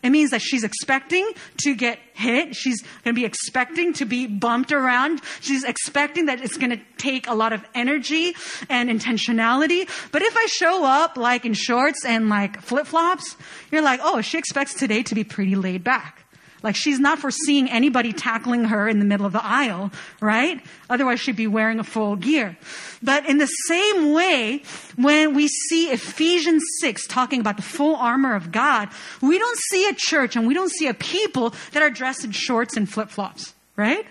[0.04, 1.32] It means that she's expecting
[1.63, 2.56] to get hit.
[2.56, 5.22] She's going to be expecting to be bumped around.
[5.39, 8.36] She's expecting that it's going to take a lot of energy
[8.70, 9.89] and intentionality.
[10.12, 13.38] But if I show up like in shorts and like flip flops,
[13.72, 16.22] you're like, oh, she expects today to be pretty laid back.
[16.63, 20.62] Like she's not foreseeing anybody tackling her in the middle of the aisle, right?
[20.89, 22.58] Otherwise she'd be wearing a full gear.
[23.04, 24.63] But in the same way,
[24.95, 28.88] when we see Ephesians 6 talking about the full armor of God,
[29.21, 32.32] we don't see a church and we don't see a people that are dressed in
[32.32, 34.06] shorts and flip flops, right?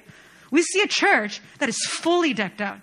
[0.50, 2.78] We see a church that is fully decked out.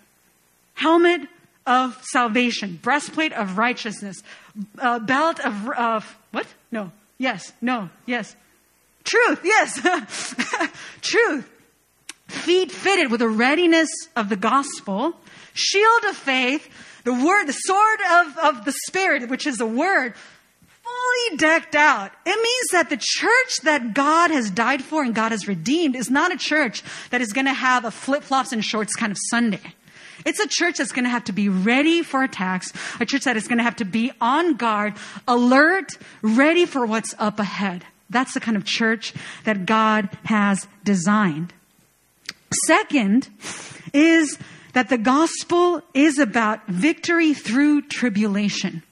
[0.73, 1.21] Helmet
[1.67, 4.23] of salvation, breastplate of righteousness,
[4.79, 6.47] uh, belt of, of, what?
[6.71, 6.91] No.
[7.19, 7.53] Yes.
[7.61, 7.89] No.
[8.07, 8.35] Yes.
[9.09, 10.35] Truth, yes.
[11.01, 11.49] Truth.
[12.27, 15.15] Feet fitted with the readiness of the gospel,
[15.53, 16.69] shield of faith,
[17.05, 20.13] the word, the sword of, of the spirit, which is the word,
[20.83, 22.11] fully decked out.
[22.23, 26.11] It means that the church that God has died for and God has redeemed is
[26.11, 29.17] not a church that is going to have a flip flops and shorts kind of
[29.31, 29.73] Sunday.
[30.23, 33.37] It's a church that's going to have to be ready for attacks, a church that
[33.37, 34.93] is going to have to be on guard,
[35.27, 37.85] alert, ready for what's up ahead.
[38.09, 41.53] That's the kind of church that God has designed.
[42.65, 43.29] Second
[43.93, 44.37] is
[44.73, 48.83] that the gospel is about victory through tribulation.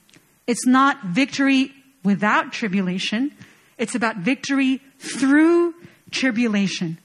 [0.46, 3.32] It's not victory without tribulation.
[3.78, 5.74] It's about victory through
[6.12, 7.00] tribulation.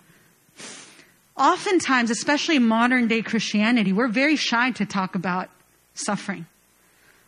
[1.37, 5.48] Oftentimes, especially modern day Christianity, we're very shy to talk about
[5.94, 6.46] suffering.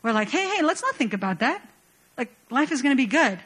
[0.02, 1.66] We're like, hey, hey, let's not think about that.
[2.16, 3.38] Like, life is going to be good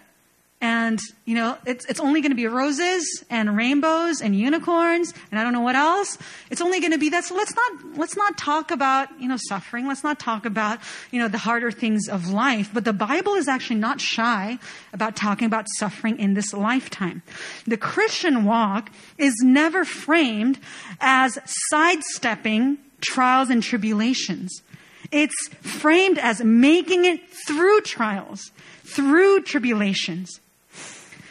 [0.60, 5.38] and you know it's, it's only going to be roses and rainbows and unicorns and
[5.38, 6.18] i don't know what else.
[6.50, 7.24] It's only going to be that.
[7.24, 9.86] So let's not let's not talk about you know suffering.
[9.86, 12.70] Let's not talk about you know the harder things of life.
[12.72, 14.58] But the bible is actually not shy
[14.92, 17.22] about talking about suffering in this lifetime.
[17.66, 20.58] The christian walk is never framed
[21.00, 21.38] as
[21.70, 24.62] sidestepping trials and tribulations.
[25.10, 28.50] It's framed as making it through trials
[28.84, 30.40] through tribulations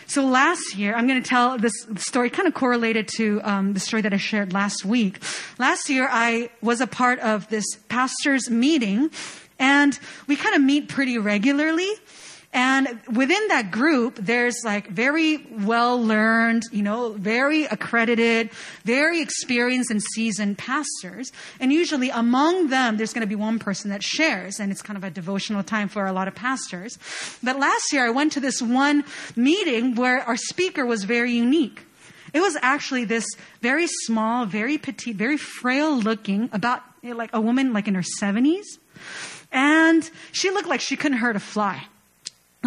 [0.08, 3.80] so last year, I'm going to tell this story kind of correlated to um, the
[3.80, 5.20] story that I shared last week.
[5.60, 9.12] Last year, I was a part of this pastor's meeting,
[9.60, 11.90] and we kind of meet pretty regularly.
[12.54, 18.52] And within that group, there's like very well learned, you know, very accredited,
[18.84, 21.32] very experienced and seasoned pastors.
[21.60, 24.98] And usually among them, there's going to be one person that shares, and it's kind
[24.98, 26.98] of a devotional time for a lot of pastors.
[27.44, 29.04] But last year, I went to this one
[29.36, 31.84] meeting where our speaker was very unique.
[32.34, 33.26] It was actually this
[33.62, 38.66] very small, very petite, very frail looking, about like a woman like in her 70s.
[39.52, 41.88] And she looked like she couldn't hurt a fly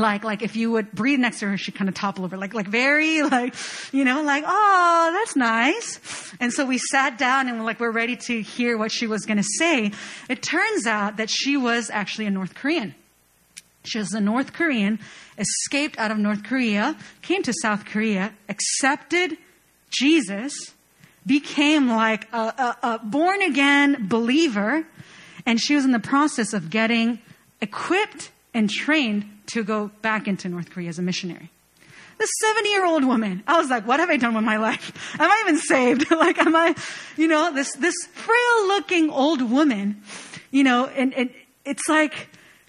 [0.01, 2.55] like like if you would breathe next to her she'd kind of topple over like
[2.55, 3.55] like very like
[3.93, 6.35] you know like oh that's nice.
[6.41, 9.27] And so we sat down and we're like we're ready to hear what she was
[9.27, 9.93] going to say.
[10.29, 12.95] It turns out that she was actually a north korean.
[13.85, 14.99] She was a north korean
[15.41, 19.37] escaped out of north korea came to south korea accepted
[19.91, 20.53] jesus
[21.27, 24.87] became like a, a, a born again believer
[25.47, 27.19] and she was in the process of getting
[27.61, 31.51] equipped and trained to go back into North Korea as a missionary.
[32.19, 33.43] The 70 year old woman.
[33.47, 34.93] I was like, what have I done with my life?
[35.21, 36.11] Am I even saved?
[36.11, 36.75] like, am I,
[37.17, 40.03] you know, this, this frail looking old woman,
[40.51, 41.31] you know, and, and
[41.65, 42.29] it's like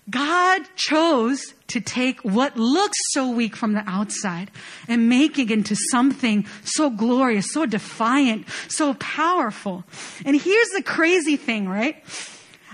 [0.10, 4.52] God chose to take what looks so weak from the outside
[4.88, 9.84] and make it into something so glorious, so defiant, so powerful.
[10.26, 12.04] And here's the crazy thing, right?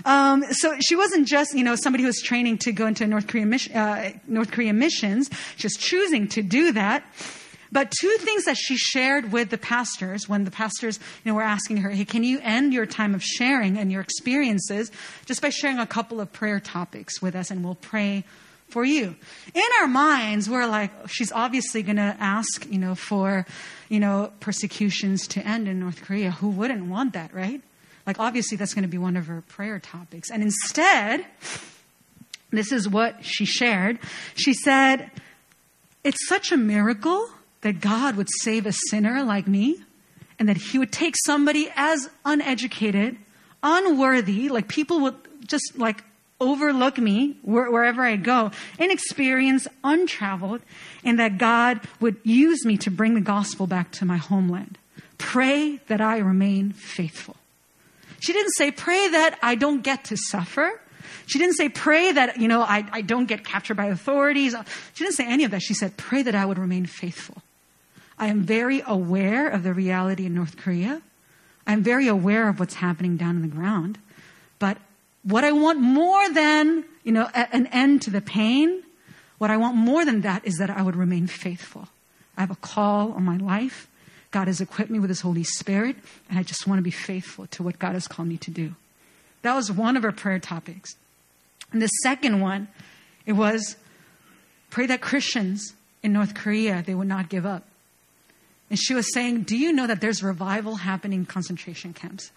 [0.04, 3.26] Um, so she wasn't just, you know, somebody who was training to go into North
[3.26, 7.04] Korean, mission, uh, North Korean missions, just choosing to do that.
[7.70, 11.42] But two things that she shared with the pastors when the pastors, you know, were
[11.42, 14.90] asking her, hey, can you end your time of sharing and your experiences
[15.26, 18.24] just by sharing a couple of prayer topics with us and we'll pray
[18.68, 19.16] for you.
[19.54, 23.46] In our minds, we're like, she's obviously going to ask, you know, for,
[23.88, 26.30] you know, persecutions to end in North Korea.
[26.30, 27.62] Who wouldn't want that, right?
[28.08, 30.30] Like, obviously, that's going to be one of her prayer topics.
[30.30, 31.26] And instead,
[32.50, 33.98] this is what she shared.
[34.34, 35.10] She said,
[36.02, 37.28] It's such a miracle
[37.60, 39.82] that God would save a sinner like me
[40.38, 43.18] and that he would take somebody as uneducated,
[43.62, 46.02] unworthy, like people would just like
[46.40, 50.62] overlook me wherever I go, inexperienced, untraveled,
[51.04, 54.78] and that God would use me to bring the gospel back to my homeland.
[55.18, 57.36] Pray that I remain faithful.
[58.20, 60.80] She didn't say, pray that I don't get to suffer.
[61.26, 64.54] She didn't say, pray that, you know, I, I don't get captured by authorities.
[64.94, 65.62] She didn't say any of that.
[65.62, 67.42] She said, pray that I would remain faithful.
[68.18, 71.02] I am very aware of the reality in North Korea.
[71.66, 73.98] I'm very aware of what's happening down on the ground.
[74.58, 74.78] But
[75.22, 78.82] what I want more than, you know, a, an end to the pain,
[79.36, 81.88] what I want more than that is that I would remain faithful.
[82.36, 83.87] I have a call on my life.
[84.30, 85.96] God has equipped me with His Holy Spirit,
[86.28, 88.74] and I just want to be faithful to what God has called me to do.
[89.42, 90.96] That was one of our prayer topics.
[91.72, 92.68] And the second one,
[93.26, 93.76] it was
[94.70, 97.64] pray that Christians in North Korea, they would not give up.
[98.70, 102.30] And she was saying, Do you know that there's revival happening in concentration camps?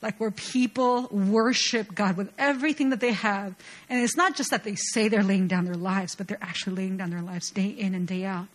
[0.00, 3.56] Like where people worship God with everything that they have.
[3.88, 6.76] And it's not just that they say they're laying down their lives, but they're actually
[6.76, 8.46] laying down their lives day in and day out.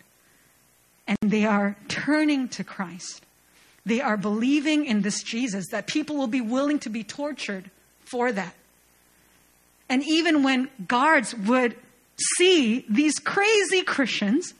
[1.06, 3.24] And they are turning to Christ.
[3.84, 8.32] They are believing in this Jesus, that people will be willing to be tortured for
[8.32, 8.54] that.
[9.88, 11.76] And even when guards would
[12.38, 14.54] see these crazy Christians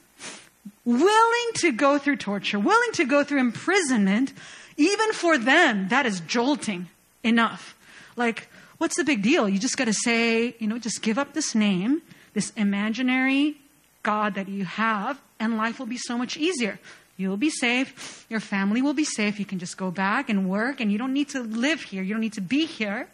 [0.85, 4.35] willing to go through torture, willing to go through imprisonment,
[4.77, 6.89] even for them, that is jolting
[7.23, 7.75] enough.
[8.17, 9.49] Like, what's the big deal?
[9.49, 12.03] You just got to say, you know, just give up this name,
[12.35, 13.57] this imaginary
[14.05, 16.79] God that you have, and life will be so much easier.
[17.17, 18.25] You'll be safe.
[18.29, 19.41] Your family will be safe.
[19.41, 22.05] You can just go back and work, and you don't need to live here.
[22.05, 23.09] You don't need to be here.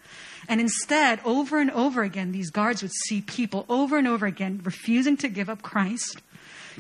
[0.49, 4.61] And instead, over and over again, these guards would see people over and over again
[4.62, 6.20] refusing to give up Christ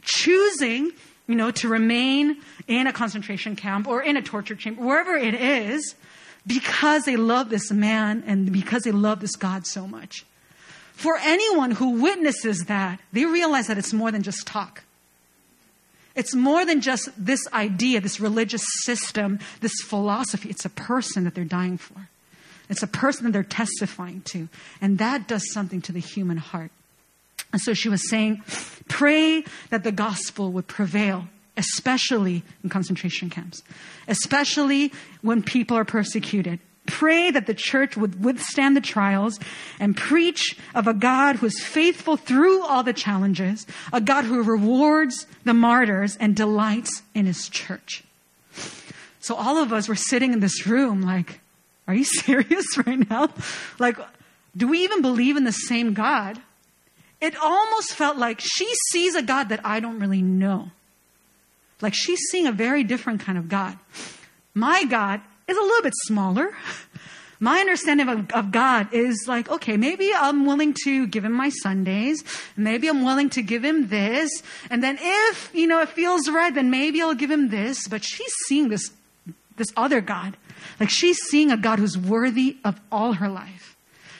[0.02, 0.90] choosing,
[1.26, 5.34] you know, to remain in a concentration camp or in a torture chamber, wherever it
[5.34, 5.94] is,
[6.46, 10.24] because they love this man and because they love this God so much.
[11.00, 14.82] For anyone who witnesses that, they realize that it's more than just talk.
[16.14, 20.50] It's more than just this idea, this religious system, this philosophy.
[20.50, 22.10] It's a person that they're dying for.
[22.68, 24.50] It's a person that they're testifying to.
[24.82, 26.70] And that does something to the human heart.
[27.50, 28.42] And so she was saying,
[28.86, 33.62] pray that the gospel would prevail, especially in concentration camps,
[34.06, 34.92] especially
[35.22, 36.60] when people are persecuted.
[36.90, 39.38] Pray that the church would withstand the trials
[39.78, 44.42] and preach of a God who is faithful through all the challenges, a God who
[44.42, 48.04] rewards the martyrs and delights in his church.
[49.20, 51.40] So all of us were sitting in this room like,
[51.86, 53.30] are you serious right now?
[53.78, 53.96] Like,
[54.56, 56.40] do we even believe in the same God?
[57.20, 60.70] it almost felt like she sees a God that I don't really know.
[61.80, 63.78] Like she's seeing a very different kind of God.
[64.54, 65.20] My God
[65.50, 66.54] is a little bit smaller.
[67.42, 71.48] My understanding of, of, God is like, okay, maybe I'm willing to give him my
[71.48, 72.22] Sundays.
[72.54, 74.30] Maybe I'm willing to give him this.
[74.68, 77.88] And then if, you know, it feels right, then maybe I'll give him this.
[77.88, 78.90] But she's seeing this,
[79.56, 80.36] this other God.
[80.78, 83.74] Like she's seeing a God who's worthy of all her life.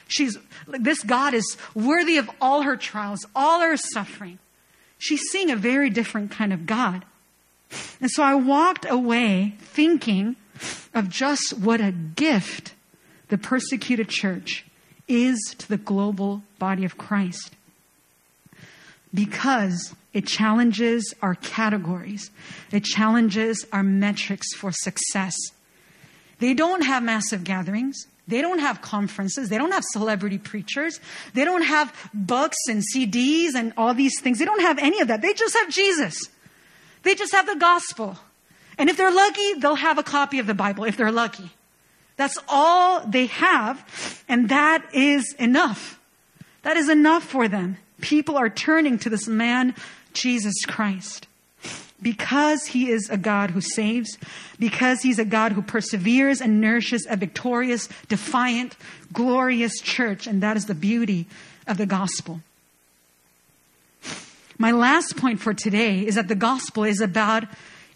[0.09, 4.39] She's, this God is worthy of all her trials, all her suffering.
[4.99, 7.05] She's seeing a very different kind of God.
[8.01, 10.37] And so I walked away thinking
[10.95, 12.75] of just what a gift
[13.29, 14.65] the persecuted church
[15.09, 17.53] is to the global body of Christ.
[19.13, 22.31] Because it challenges our categories.
[22.73, 25.35] It challenges our metrics for success.
[26.39, 28.07] They don't have massive gatherings.
[28.27, 29.49] They don't have conferences.
[29.49, 31.01] They don't have celebrity preachers.
[31.35, 34.39] They don't have books and CDs and all these things.
[34.39, 35.23] They don't have any of that.
[35.23, 36.17] They just have Jesus.
[37.03, 38.17] They just have the gospel.
[38.81, 41.51] And if they're lucky, they'll have a copy of the Bible if they're lucky.
[42.17, 44.25] That's all they have.
[44.29, 46.01] And that is enough.
[46.63, 47.77] That is enough for them.
[48.01, 49.75] People are turning to this man,
[50.15, 51.27] Jesus Christ
[52.03, 54.17] because he is a God who saves,
[54.59, 58.77] because he's a God who perseveres and nourishes a victorious, defiant,
[59.13, 60.27] glorious church.
[60.27, 61.27] And that is the beauty
[61.67, 62.41] of the gospel.
[64.59, 67.45] My last point for today is that the gospel is about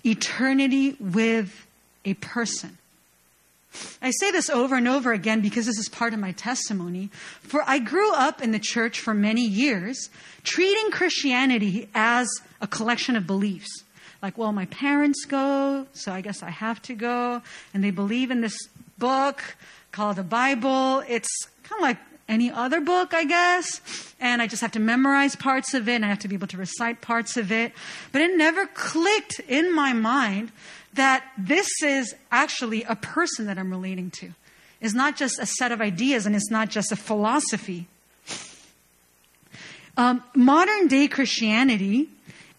[0.05, 1.67] eternity with
[2.05, 2.79] a person.
[4.01, 7.11] I say this over and over again because this is part of my testimony.
[7.41, 10.11] For I grew up in the church for many years,
[10.45, 12.29] treating Christianity as
[12.61, 13.85] a collection of beliefs
[14.25, 17.43] like, well, my parents go, so I guess I have to go.
[17.75, 18.57] And they believe in this
[18.97, 19.43] book
[19.93, 21.03] called the Bible.
[21.07, 21.29] It's
[21.63, 21.99] kind of like
[22.29, 24.15] any other book, I guess.
[24.21, 26.47] And I just have to memorize parts of it and I have to be able
[26.49, 27.73] to recite parts of it.
[28.13, 30.53] But it never clicked in my mind
[30.95, 34.33] that this is actually a person that I'm relating to.
[34.81, 37.87] It's not just a set of ideas and it's not just a philosophy.
[39.97, 42.09] Um, modern day Christianity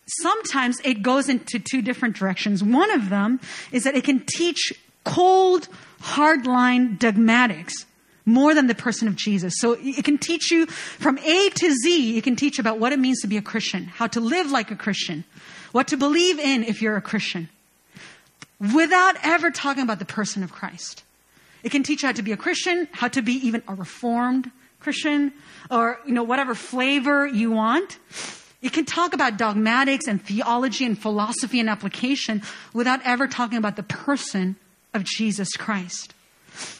[0.07, 2.63] sometimes it goes into two different directions.
[2.63, 3.39] One of them
[3.71, 5.67] is that it can teach cold,
[6.01, 7.85] hardline dogmatics,
[8.25, 9.53] more than the person of Jesus.
[9.57, 12.99] So it can teach you from A to Z, it can teach about what it
[12.99, 15.23] means to be a Christian, how to live like a Christian,
[15.71, 17.49] what to believe in if you're a Christian,
[18.73, 21.03] without ever talking about the person of Christ.
[21.63, 24.51] It can teach you how to be a Christian, how to be even a reformed
[24.79, 25.33] Christian,
[25.69, 27.97] or, you know, whatever flavor you want.
[28.61, 32.41] It can talk about dogmatics and theology and philosophy and application
[32.73, 34.55] without ever talking about the person
[34.93, 36.14] of Jesus Christ.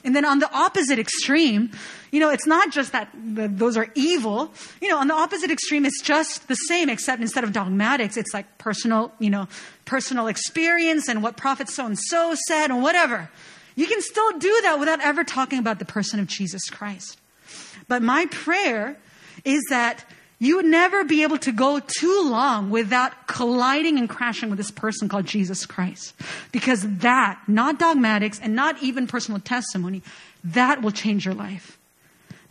[0.04, 1.72] And then on the opposite extreme,
[2.12, 4.52] you know, it's not just that those are evil.
[4.82, 8.34] You know, on the opposite extreme, it's just the same, except instead of dogmatics, it's
[8.34, 9.48] like personal, you know,
[9.86, 13.30] personal experience and what prophet so and so said and whatever.
[13.76, 17.20] You can still do that without ever talking about the person of Jesus Christ.
[17.88, 18.98] But my prayer
[19.44, 20.06] is that
[20.38, 24.72] you would never be able to go too long without colliding and crashing with this
[24.72, 26.14] person called Jesus Christ.
[26.52, 30.04] Because that, not dogmatics and not even personal testimony,
[30.44, 31.78] that will change your life.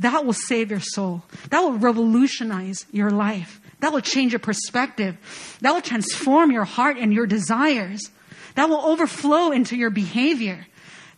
[0.01, 1.23] That will save your soul.
[1.51, 3.61] That will revolutionize your life.
[3.81, 5.17] That will change your perspective.
[5.61, 8.11] That will transform your heart and your desires.
[8.55, 10.67] That will overflow into your behavior.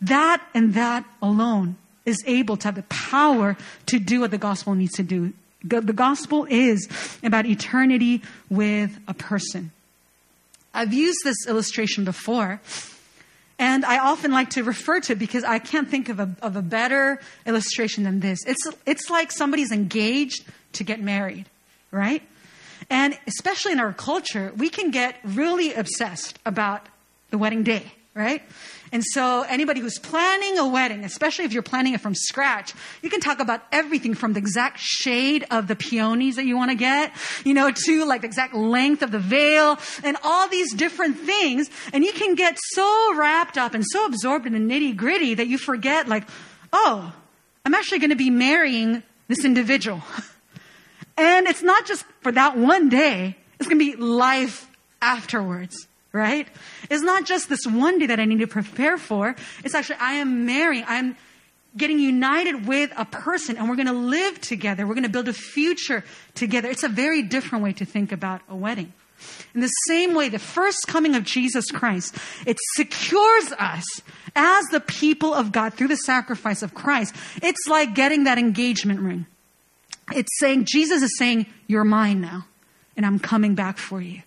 [0.01, 3.57] That and that alone is able to have the power
[3.87, 5.33] to do what the gospel needs to do
[5.69, 6.87] the gospel is
[7.23, 9.71] about eternity with a person.
[10.73, 12.61] I've used this illustration before,
[13.59, 16.55] and I often like to refer to it because I can't think of a, of
[16.55, 18.39] a better illustration than this.
[18.45, 21.45] It's, it's like somebody's engaged to get married,
[21.91, 22.21] right?
[22.89, 26.85] And especially in our culture, we can get really obsessed about
[27.31, 28.43] the wedding day, right?
[28.91, 33.09] And so anybody who's planning a wedding, especially if you're planning it from scratch, you
[33.09, 36.77] can talk about everything from the exact shade of the peonies that you want to
[36.77, 37.11] get,
[37.43, 41.69] you know, to like the exact length of the veil and all these different things.
[41.91, 45.47] And you can get so wrapped up and so absorbed in the nitty gritty that
[45.47, 46.27] you forget like,
[46.71, 47.13] oh,
[47.65, 50.01] I'm actually going to be marrying this individual.
[51.17, 53.35] and it's not just for that one day.
[53.59, 54.69] It's going to be life
[55.01, 55.87] afterwards
[56.17, 56.47] right?
[56.89, 59.35] It's not just this one day that I need to prepare for.
[59.63, 60.83] It's actually, I am marrying.
[60.87, 61.15] I'm
[61.75, 64.87] getting united with a person and we're going to live together.
[64.87, 66.03] We're going to build a future
[66.33, 66.69] together.
[66.69, 68.91] It's a very different way to think about a wedding.
[69.53, 72.15] In the same way, the first coming of Jesus Christ,
[72.45, 73.85] it secures us
[74.35, 77.15] as the people of God through the sacrifice of Christ.
[77.41, 79.25] It's like getting that engagement ring.
[80.13, 82.45] It's saying, Jesus is saying, you're mine now
[82.95, 84.21] and I'm coming back for you.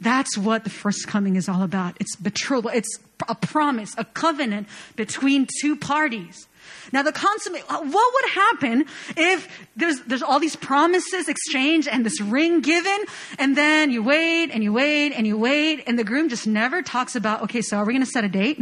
[0.00, 1.96] That's what the first coming is all about.
[2.00, 2.70] It's betrothal.
[2.72, 2.98] It's
[3.28, 6.46] a promise, a covenant between two parties.
[6.92, 8.84] Now the consummate, what would happen
[9.16, 13.04] if there's, there's all these promises exchanged and this ring given
[13.38, 16.82] and then you wait and you wait and you wait and the groom just never
[16.82, 18.60] talks about, okay, so are we going to set a date?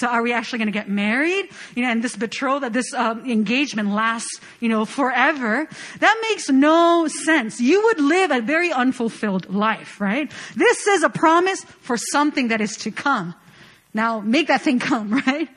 [0.00, 1.50] So are we actually going to get married?
[1.76, 5.68] You know, and this betrothal, this um, engagement lasts, you know, forever.
[5.98, 7.60] That makes no sense.
[7.60, 10.32] You would live a very unfulfilled life, right?
[10.56, 13.34] This is a promise for something that is to come.
[13.92, 15.50] Now make that thing come, right?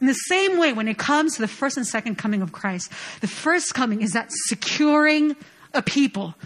[0.00, 2.88] In the same way, when it comes to the first and second coming of Christ,
[3.20, 5.34] the first coming is that securing
[5.74, 6.36] a people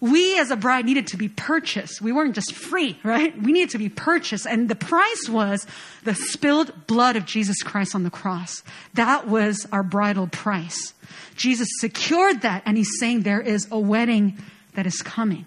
[0.00, 2.00] we as a bride needed to be purchased.
[2.00, 3.36] We weren't just free, right?
[3.40, 4.46] We needed to be purchased.
[4.46, 5.66] And the price was
[6.04, 8.62] the spilled blood of Jesus Christ on the cross.
[8.94, 10.94] That was our bridal price.
[11.34, 14.38] Jesus secured that and he's saying there is a wedding
[14.74, 15.46] that is coming.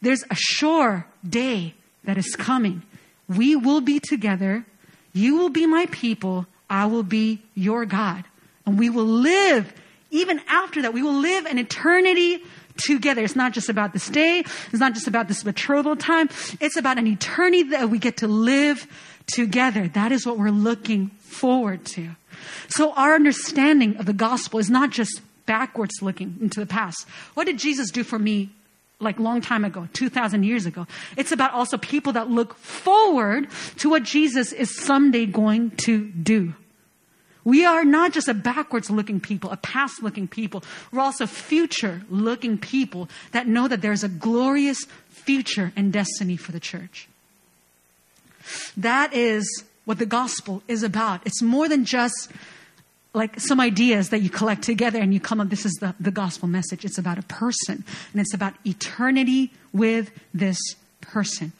[0.00, 2.82] There's a sure day that is coming.
[3.28, 4.64] We will be together.
[5.12, 6.46] You will be my people.
[6.70, 8.24] I will be your God.
[8.64, 9.72] And we will live,
[10.10, 12.42] even after that, we will live an eternity
[12.84, 13.22] together.
[13.22, 14.40] It's not just about this day.
[14.40, 16.28] It's not just about this betrothal time.
[16.60, 18.86] It's about an eternity that we get to live
[19.26, 19.88] together.
[19.88, 22.10] That is what we're looking forward to.
[22.68, 27.06] So our understanding of the gospel is not just backwards looking into the past.
[27.34, 28.50] What did Jesus do for me
[29.00, 30.86] like long time ago, 2000 years ago?
[31.16, 36.54] It's about also people that look forward to what Jesus is someday going to do.
[37.44, 40.62] We are not just a backwards looking people, a past looking people.
[40.92, 46.52] We're also future looking people that know that there's a glorious future and destiny for
[46.52, 47.08] the church.
[48.76, 51.22] That is what the gospel is about.
[51.24, 52.30] It's more than just
[53.12, 56.10] like some ideas that you collect together and you come up, this is the, the
[56.10, 56.84] gospel message.
[56.84, 60.58] It's about a person and it's about eternity with this
[61.00, 61.52] person.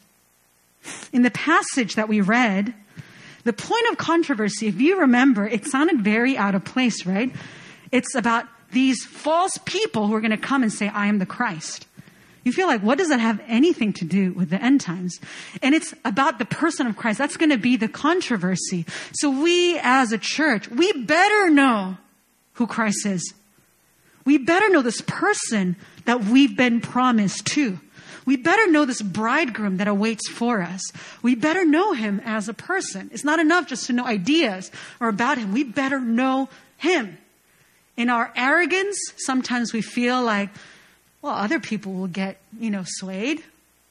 [1.11, 2.73] In the passage that we read,
[3.43, 7.31] the point of controversy, if you remember, it sounded very out of place, right?
[7.91, 11.25] It's about these false people who are going to come and say, I am the
[11.25, 11.87] Christ.
[12.43, 15.19] You feel like, what does that have anything to do with the end times?
[15.61, 17.19] And it's about the person of Christ.
[17.19, 18.85] That's going to be the controversy.
[19.13, 21.97] So we as a church, we better know
[22.53, 23.33] who Christ is.
[24.25, 25.75] We better know this person
[26.05, 27.79] that we've been promised to.
[28.25, 30.81] We better know this bridegroom that awaits for us.
[31.21, 33.09] We better know him as a person.
[33.11, 35.53] It's not enough just to know ideas or about him.
[35.53, 37.17] We better know him.
[37.97, 40.49] In our arrogance, sometimes we feel like,
[41.21, 43.43] well, other people will get, you know, swayed.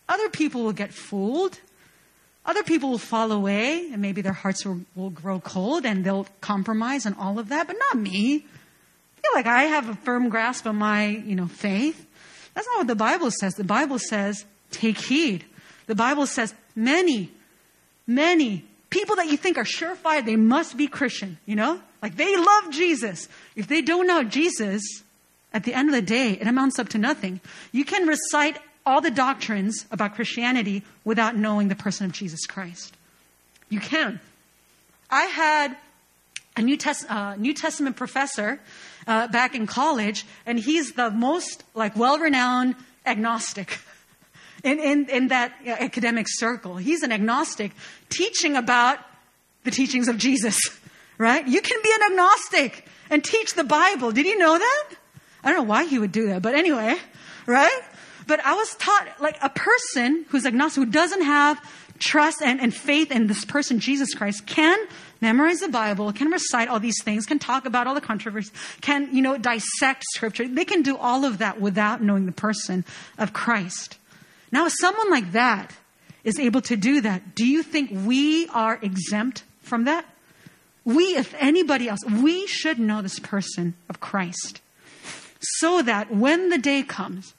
[0.09, 1.59] Other people will get fooled.
[2.45, 6.27] Other people will fall away and maybe their hearts will, will grow cold and they'll
[6.41, 8.37] compromise and all of that, but not me.
[8.37, 12.07] I feel like I have a firm grasp of my, you know, faith.
[12.55, 13.55] That's not what the Bible says.
[13.55, 15.45] The Bible says, take heed.
[15.87, 17.31] The Bible says, many,
[18.07, 21.81] many people that you think are surefire, they must be Christian, you know?
[22.03, 23.29] Like they love Jesus.
[23.57, 24.83] If they don't know Jesus,
[25.53, 27.41] at the end of the day, it amounts up to nothing.
[27.73, 32.95] You can recite all the doctrines about Christianity without knowing the person of Jesus Christ.
[33.69, 34.21] You can.
[35.11, 35.77] I had
[36.57, 38.61] a New, Test, uh, New Testament professor
[39.07, 42.77] uh, back in college, and he's the most like well-renowned
[43.07, 43.79] agnostic
[44.65, 46.77] in, in, in that academic circle.
[46.77, 47.73] He's an agnostic
[48.09, 48.99] teaching about
[49.65, 50.59] the teachings of Jesus,
[51.19, 51.47] right?
[51.47, 54.13] You can be an agnostic and teach the Bible.
[54.13, 54.85] Did you know that?
[55.43, 56.97] I don't know why he would do that, but anyway,
[57.47, 57.81] right?
[58.27, 61.61] But I was taught like a person who's agnostic, who doesn't have
[61.99, 64.79] trust and, and faith in this person, Jesus Christ, can
[65.21, 69.15] memorize the Bible, can recite all these things, can talk about all the controversies, can,
[69.15, 70.49] you know, dissect scripture.
[70.49, 72.85] They can do all of that without knowing the person
[73.19, 73.99] of Christ.
[74.53, 75.73] Now, if someone like that
[76.25, 80.05] is able to do that, do you think we are exempt from that?
[80.85, 84.61] We, if anybody else, we should know this person of Christ
[85.41, 87.35] so that when the day comes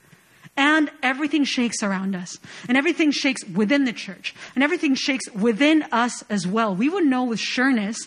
[0.57, 2.37] and everything shakes around us
[2.67, 7.05] and everything shakes within the church and everything shakes within us as well, we would
[7.05, 7.97] know with sureness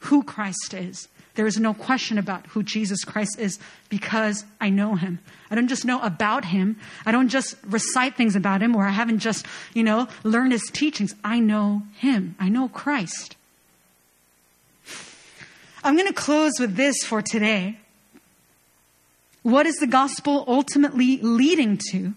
[0.00, 1.08] who Christ is.
[1.34, 5.20] There is no question about who Jesus Christ is because I know him.
[5.50, 6.76] I don't just know about him.
[7.06, 10.68] I don't just recite things about him or I haven't just, you know, learned his
[10.72, 11.14] teachings.
[11.24, 12.34] I know him.
[12.38, 13.36] I know Christ.
[15.82, 17.78] I'm going to close with this for today.
[19.42, 22.14] What is the gospel ultimately leading to?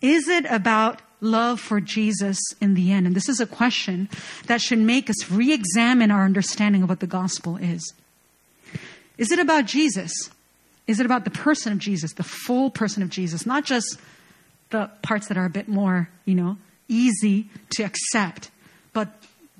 [0.00, 3.06] Is it about love for Jesus in the end?
[3.06, 4.08] And this is a question
[4.46, 7.92] that should make us re examine our understanding of what the gospel is.
[9.18, 10.12] Is it about Jesus?
[10.86, 13.98] Is it about the person of Jesus, the full person of Jesus, not just
[14.70, 16.56] the parts that are a bit more, you know,
[16.88, 18.50] easy to accept,
[18.92, 19.08] but,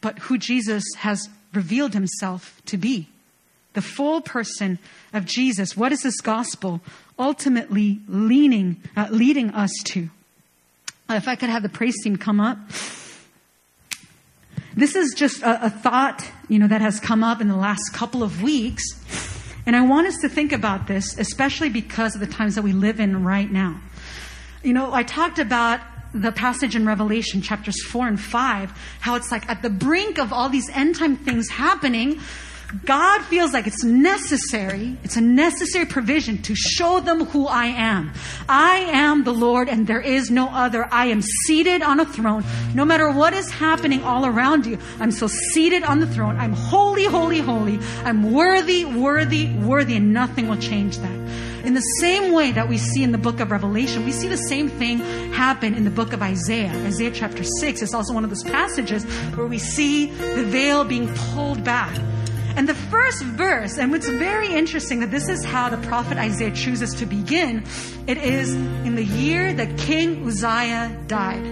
[0.00, 3.08] but who Jesus has revealed himself to be?
[3.72, 4.78] The full person
[5.12, 5.76] of Jesus.
[5.76, 6.80] What is this gospel
[7.18, 10.10] ultimately leaning, uh, leading us to?
[11.08, 12.58] Uh, if I could have the praise team come up.
[14.76, 17.92] This is just a, a thought, you know, that has come up in the last
[17.92, 18.84] couple of weeks.
[19.66, 22.72] And I want us to think about this, especially because of the times that we
[22.72, 23.80] live in right now.
[24.62, 25.80] You know, I talked about
[26.12, 30.32] the passage in Revelation, chapters 4 and 5, how it's like at the brink of
[30.32, 32.20] all these end time things happening,
[32.84, 38.12] God feels like it's necessary, it's a necessary provision to show them who I am.
[38.48, 40.88] I am the Lord and there is no other.
[40.92, 42.44] I am seated on a throne.
[42.74, 46.36] No matter what is happening all around you, I'm still seated on the throne.
[46.36, 47.80] I'm holy, holy, holy.
[48.04, 51.20] I'm worthy, worthy, worthy, and nothing will change that.
[51.64, 54.36] In the same way that we see in the book of Revelation, we see the
[54.36, 54.98] same thing
[55.32, 56.72] happen in the book of Isaiah.
[56.86, 59.04] Isaiah chapter 6 is also one of those passages
[59.34, 61.94] where we see the veil being pulled back.
[62.56, 66.50] And the first verse, and it's very interesting that this is how the prophet Isaiah
[66.50, 67.64] chooses to begin.
[68.06, 71.46] It is in the year that King Uzziah died.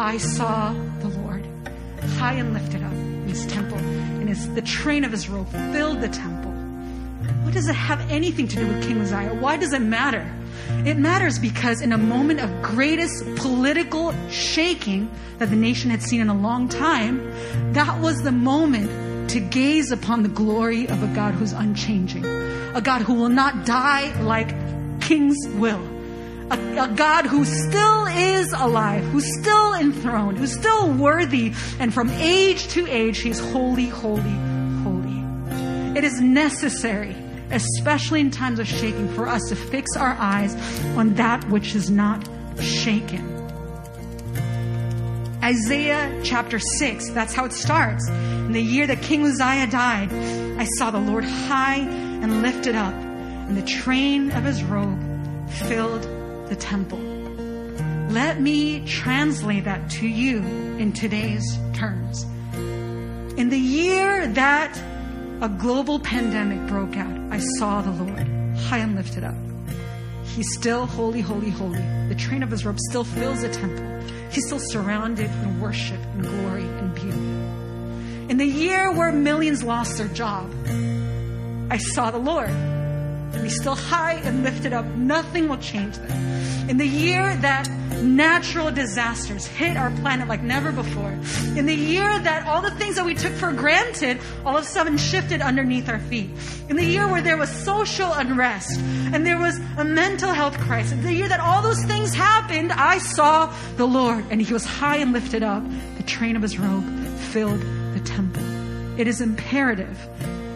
[0.00, 1.46] I saw the Lord
[2.18, 6.00] high and lifted up in his temple, and his, the train of his robe filled
[6.00, 6.52] the temple.
[7.44, 9.34] What does it have anything to do with King Uzziah?
[9.34, 10.30] Why does it matter?
[10.86, 16.20] It matters because in a moment of greatest political shaking that the nation had seen
[16.20, 17.32] in a long time,
[17.72, 22.24] that was the moment to gaze upon the glory of a God who's unchanging,
[22.74, 24.48] a God who will not die like
[25.00, 25.80] kings will,
[26.50, 32.10] a, a, God who still is alive, who's still enthroned, who's still worthy, and from
[32.10, 34.36] age to age, he's holy, holy,
[34.82, 35.96] holy.
[35.96, 37.14] It is necessary,
[37.52, 40.56] especially in times of shaking, for us to fix our eyes
[40.96, 42.28] on that which is not
[42.60, 43.36] shaken.
[45.40, 48.10] Isaiah chapter 6, that's how it starts.
[48.50, 50.12] In the year that King Uzziah died,
[50.58, 54.98] I saw the Lord high and lifted up, and the train of his robe
[55.68, 56.02] filled
[56.48, 56.98] the temple.
[58.08, 60.38] Let me translate that to you
[60.78, 62.24] in today's terms.
[63.38, 64.76] In the year that
[65.40, 68.26] a global pandemic broke out, I saw the Lord
[68.58, 69.36] high and lifted up.
[70.24, 71.84] He's still holy, holy, holy.
[72.08, 73.86] The train of his robe still fills the temple.
[74.32, 77.39] He's still surrounded in worship and glory and beauty.
[78.30, 80.48] In the year where millions lost their job,
[81.68, 82.48] I saw the Lord.
[82.48, 84.84] And he's still high and lifted up.
[84.84, 86.70] Nothing will change that.
[86.70, 87.68] In the year that
[88.04, 91.10] natural disasters hit our planet like never before,
[91.56, 94.66] in the year that all the things that we took for granted all of a
[94.66, 96.30] sudden shifted underneath our feet,
[96.68, 98.78] in the year where there was social unrest
[99.12, 102.70] and there was a mental health crisis, in the year that all those things happened,
[102.70, 105.64] I saw the Lord and he was high and lifted up.
[105.96, 106.84] The train of his robe
[107.32, 107.60] filled
[107.92, 108.42] the temple.
[109.00, 109.98] It is imperative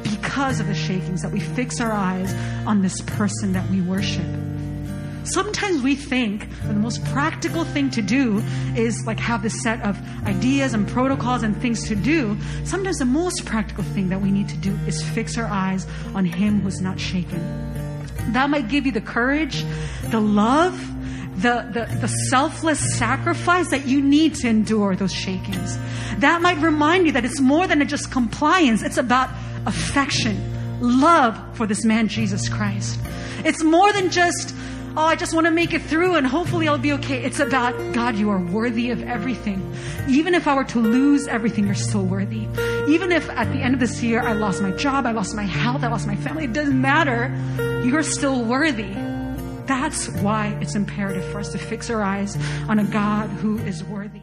[0.03, 2.35] because of the shakings that we fix our eyes
[2.67, 4.27] on this person that we worship.
[5.25, 8.43] Sometimes we think the most practical thing to do
[8.77, 12.37] is like have this set of ideas and protocols and things to do.
[12.65, 16.27] Sometimes the most practical thing that we need to do is fix our eyes on
[16.27, 17.41] Him who's not shaken.
[18.33, 19.65] That might give you the courage,
[20.11, 20.79] the love,
[21.37, 25.79] the, the, the, selfless sacrifice that you need to endure those shakings.
[26.19, 29.31] That might remind you that it's more than just compliance, it's about
[29.67, 33.01] affection, love for this man, Jesus Christ.
[33.45, 34.55] It's more than just,
[34.97, 37.23] oh, I just want to make it through and hopefully I'll be okay.
[37.23, 39.75] It's about, God, you are worthy of everything.
[40.09, 42.47] Even if I were to lose everything, you're still worthy.
[42.89, 45.45] Even if at the end of this year I lost my job, I lost my
[45.45, 47.35] health, I lost my family, it doesn't matter.
[47.85, 48.95] You're still worthy.
[49.67, 52.37] That's why it's imperative for us to fix our eyes
[52.69, 54.21] on a God who is worthy.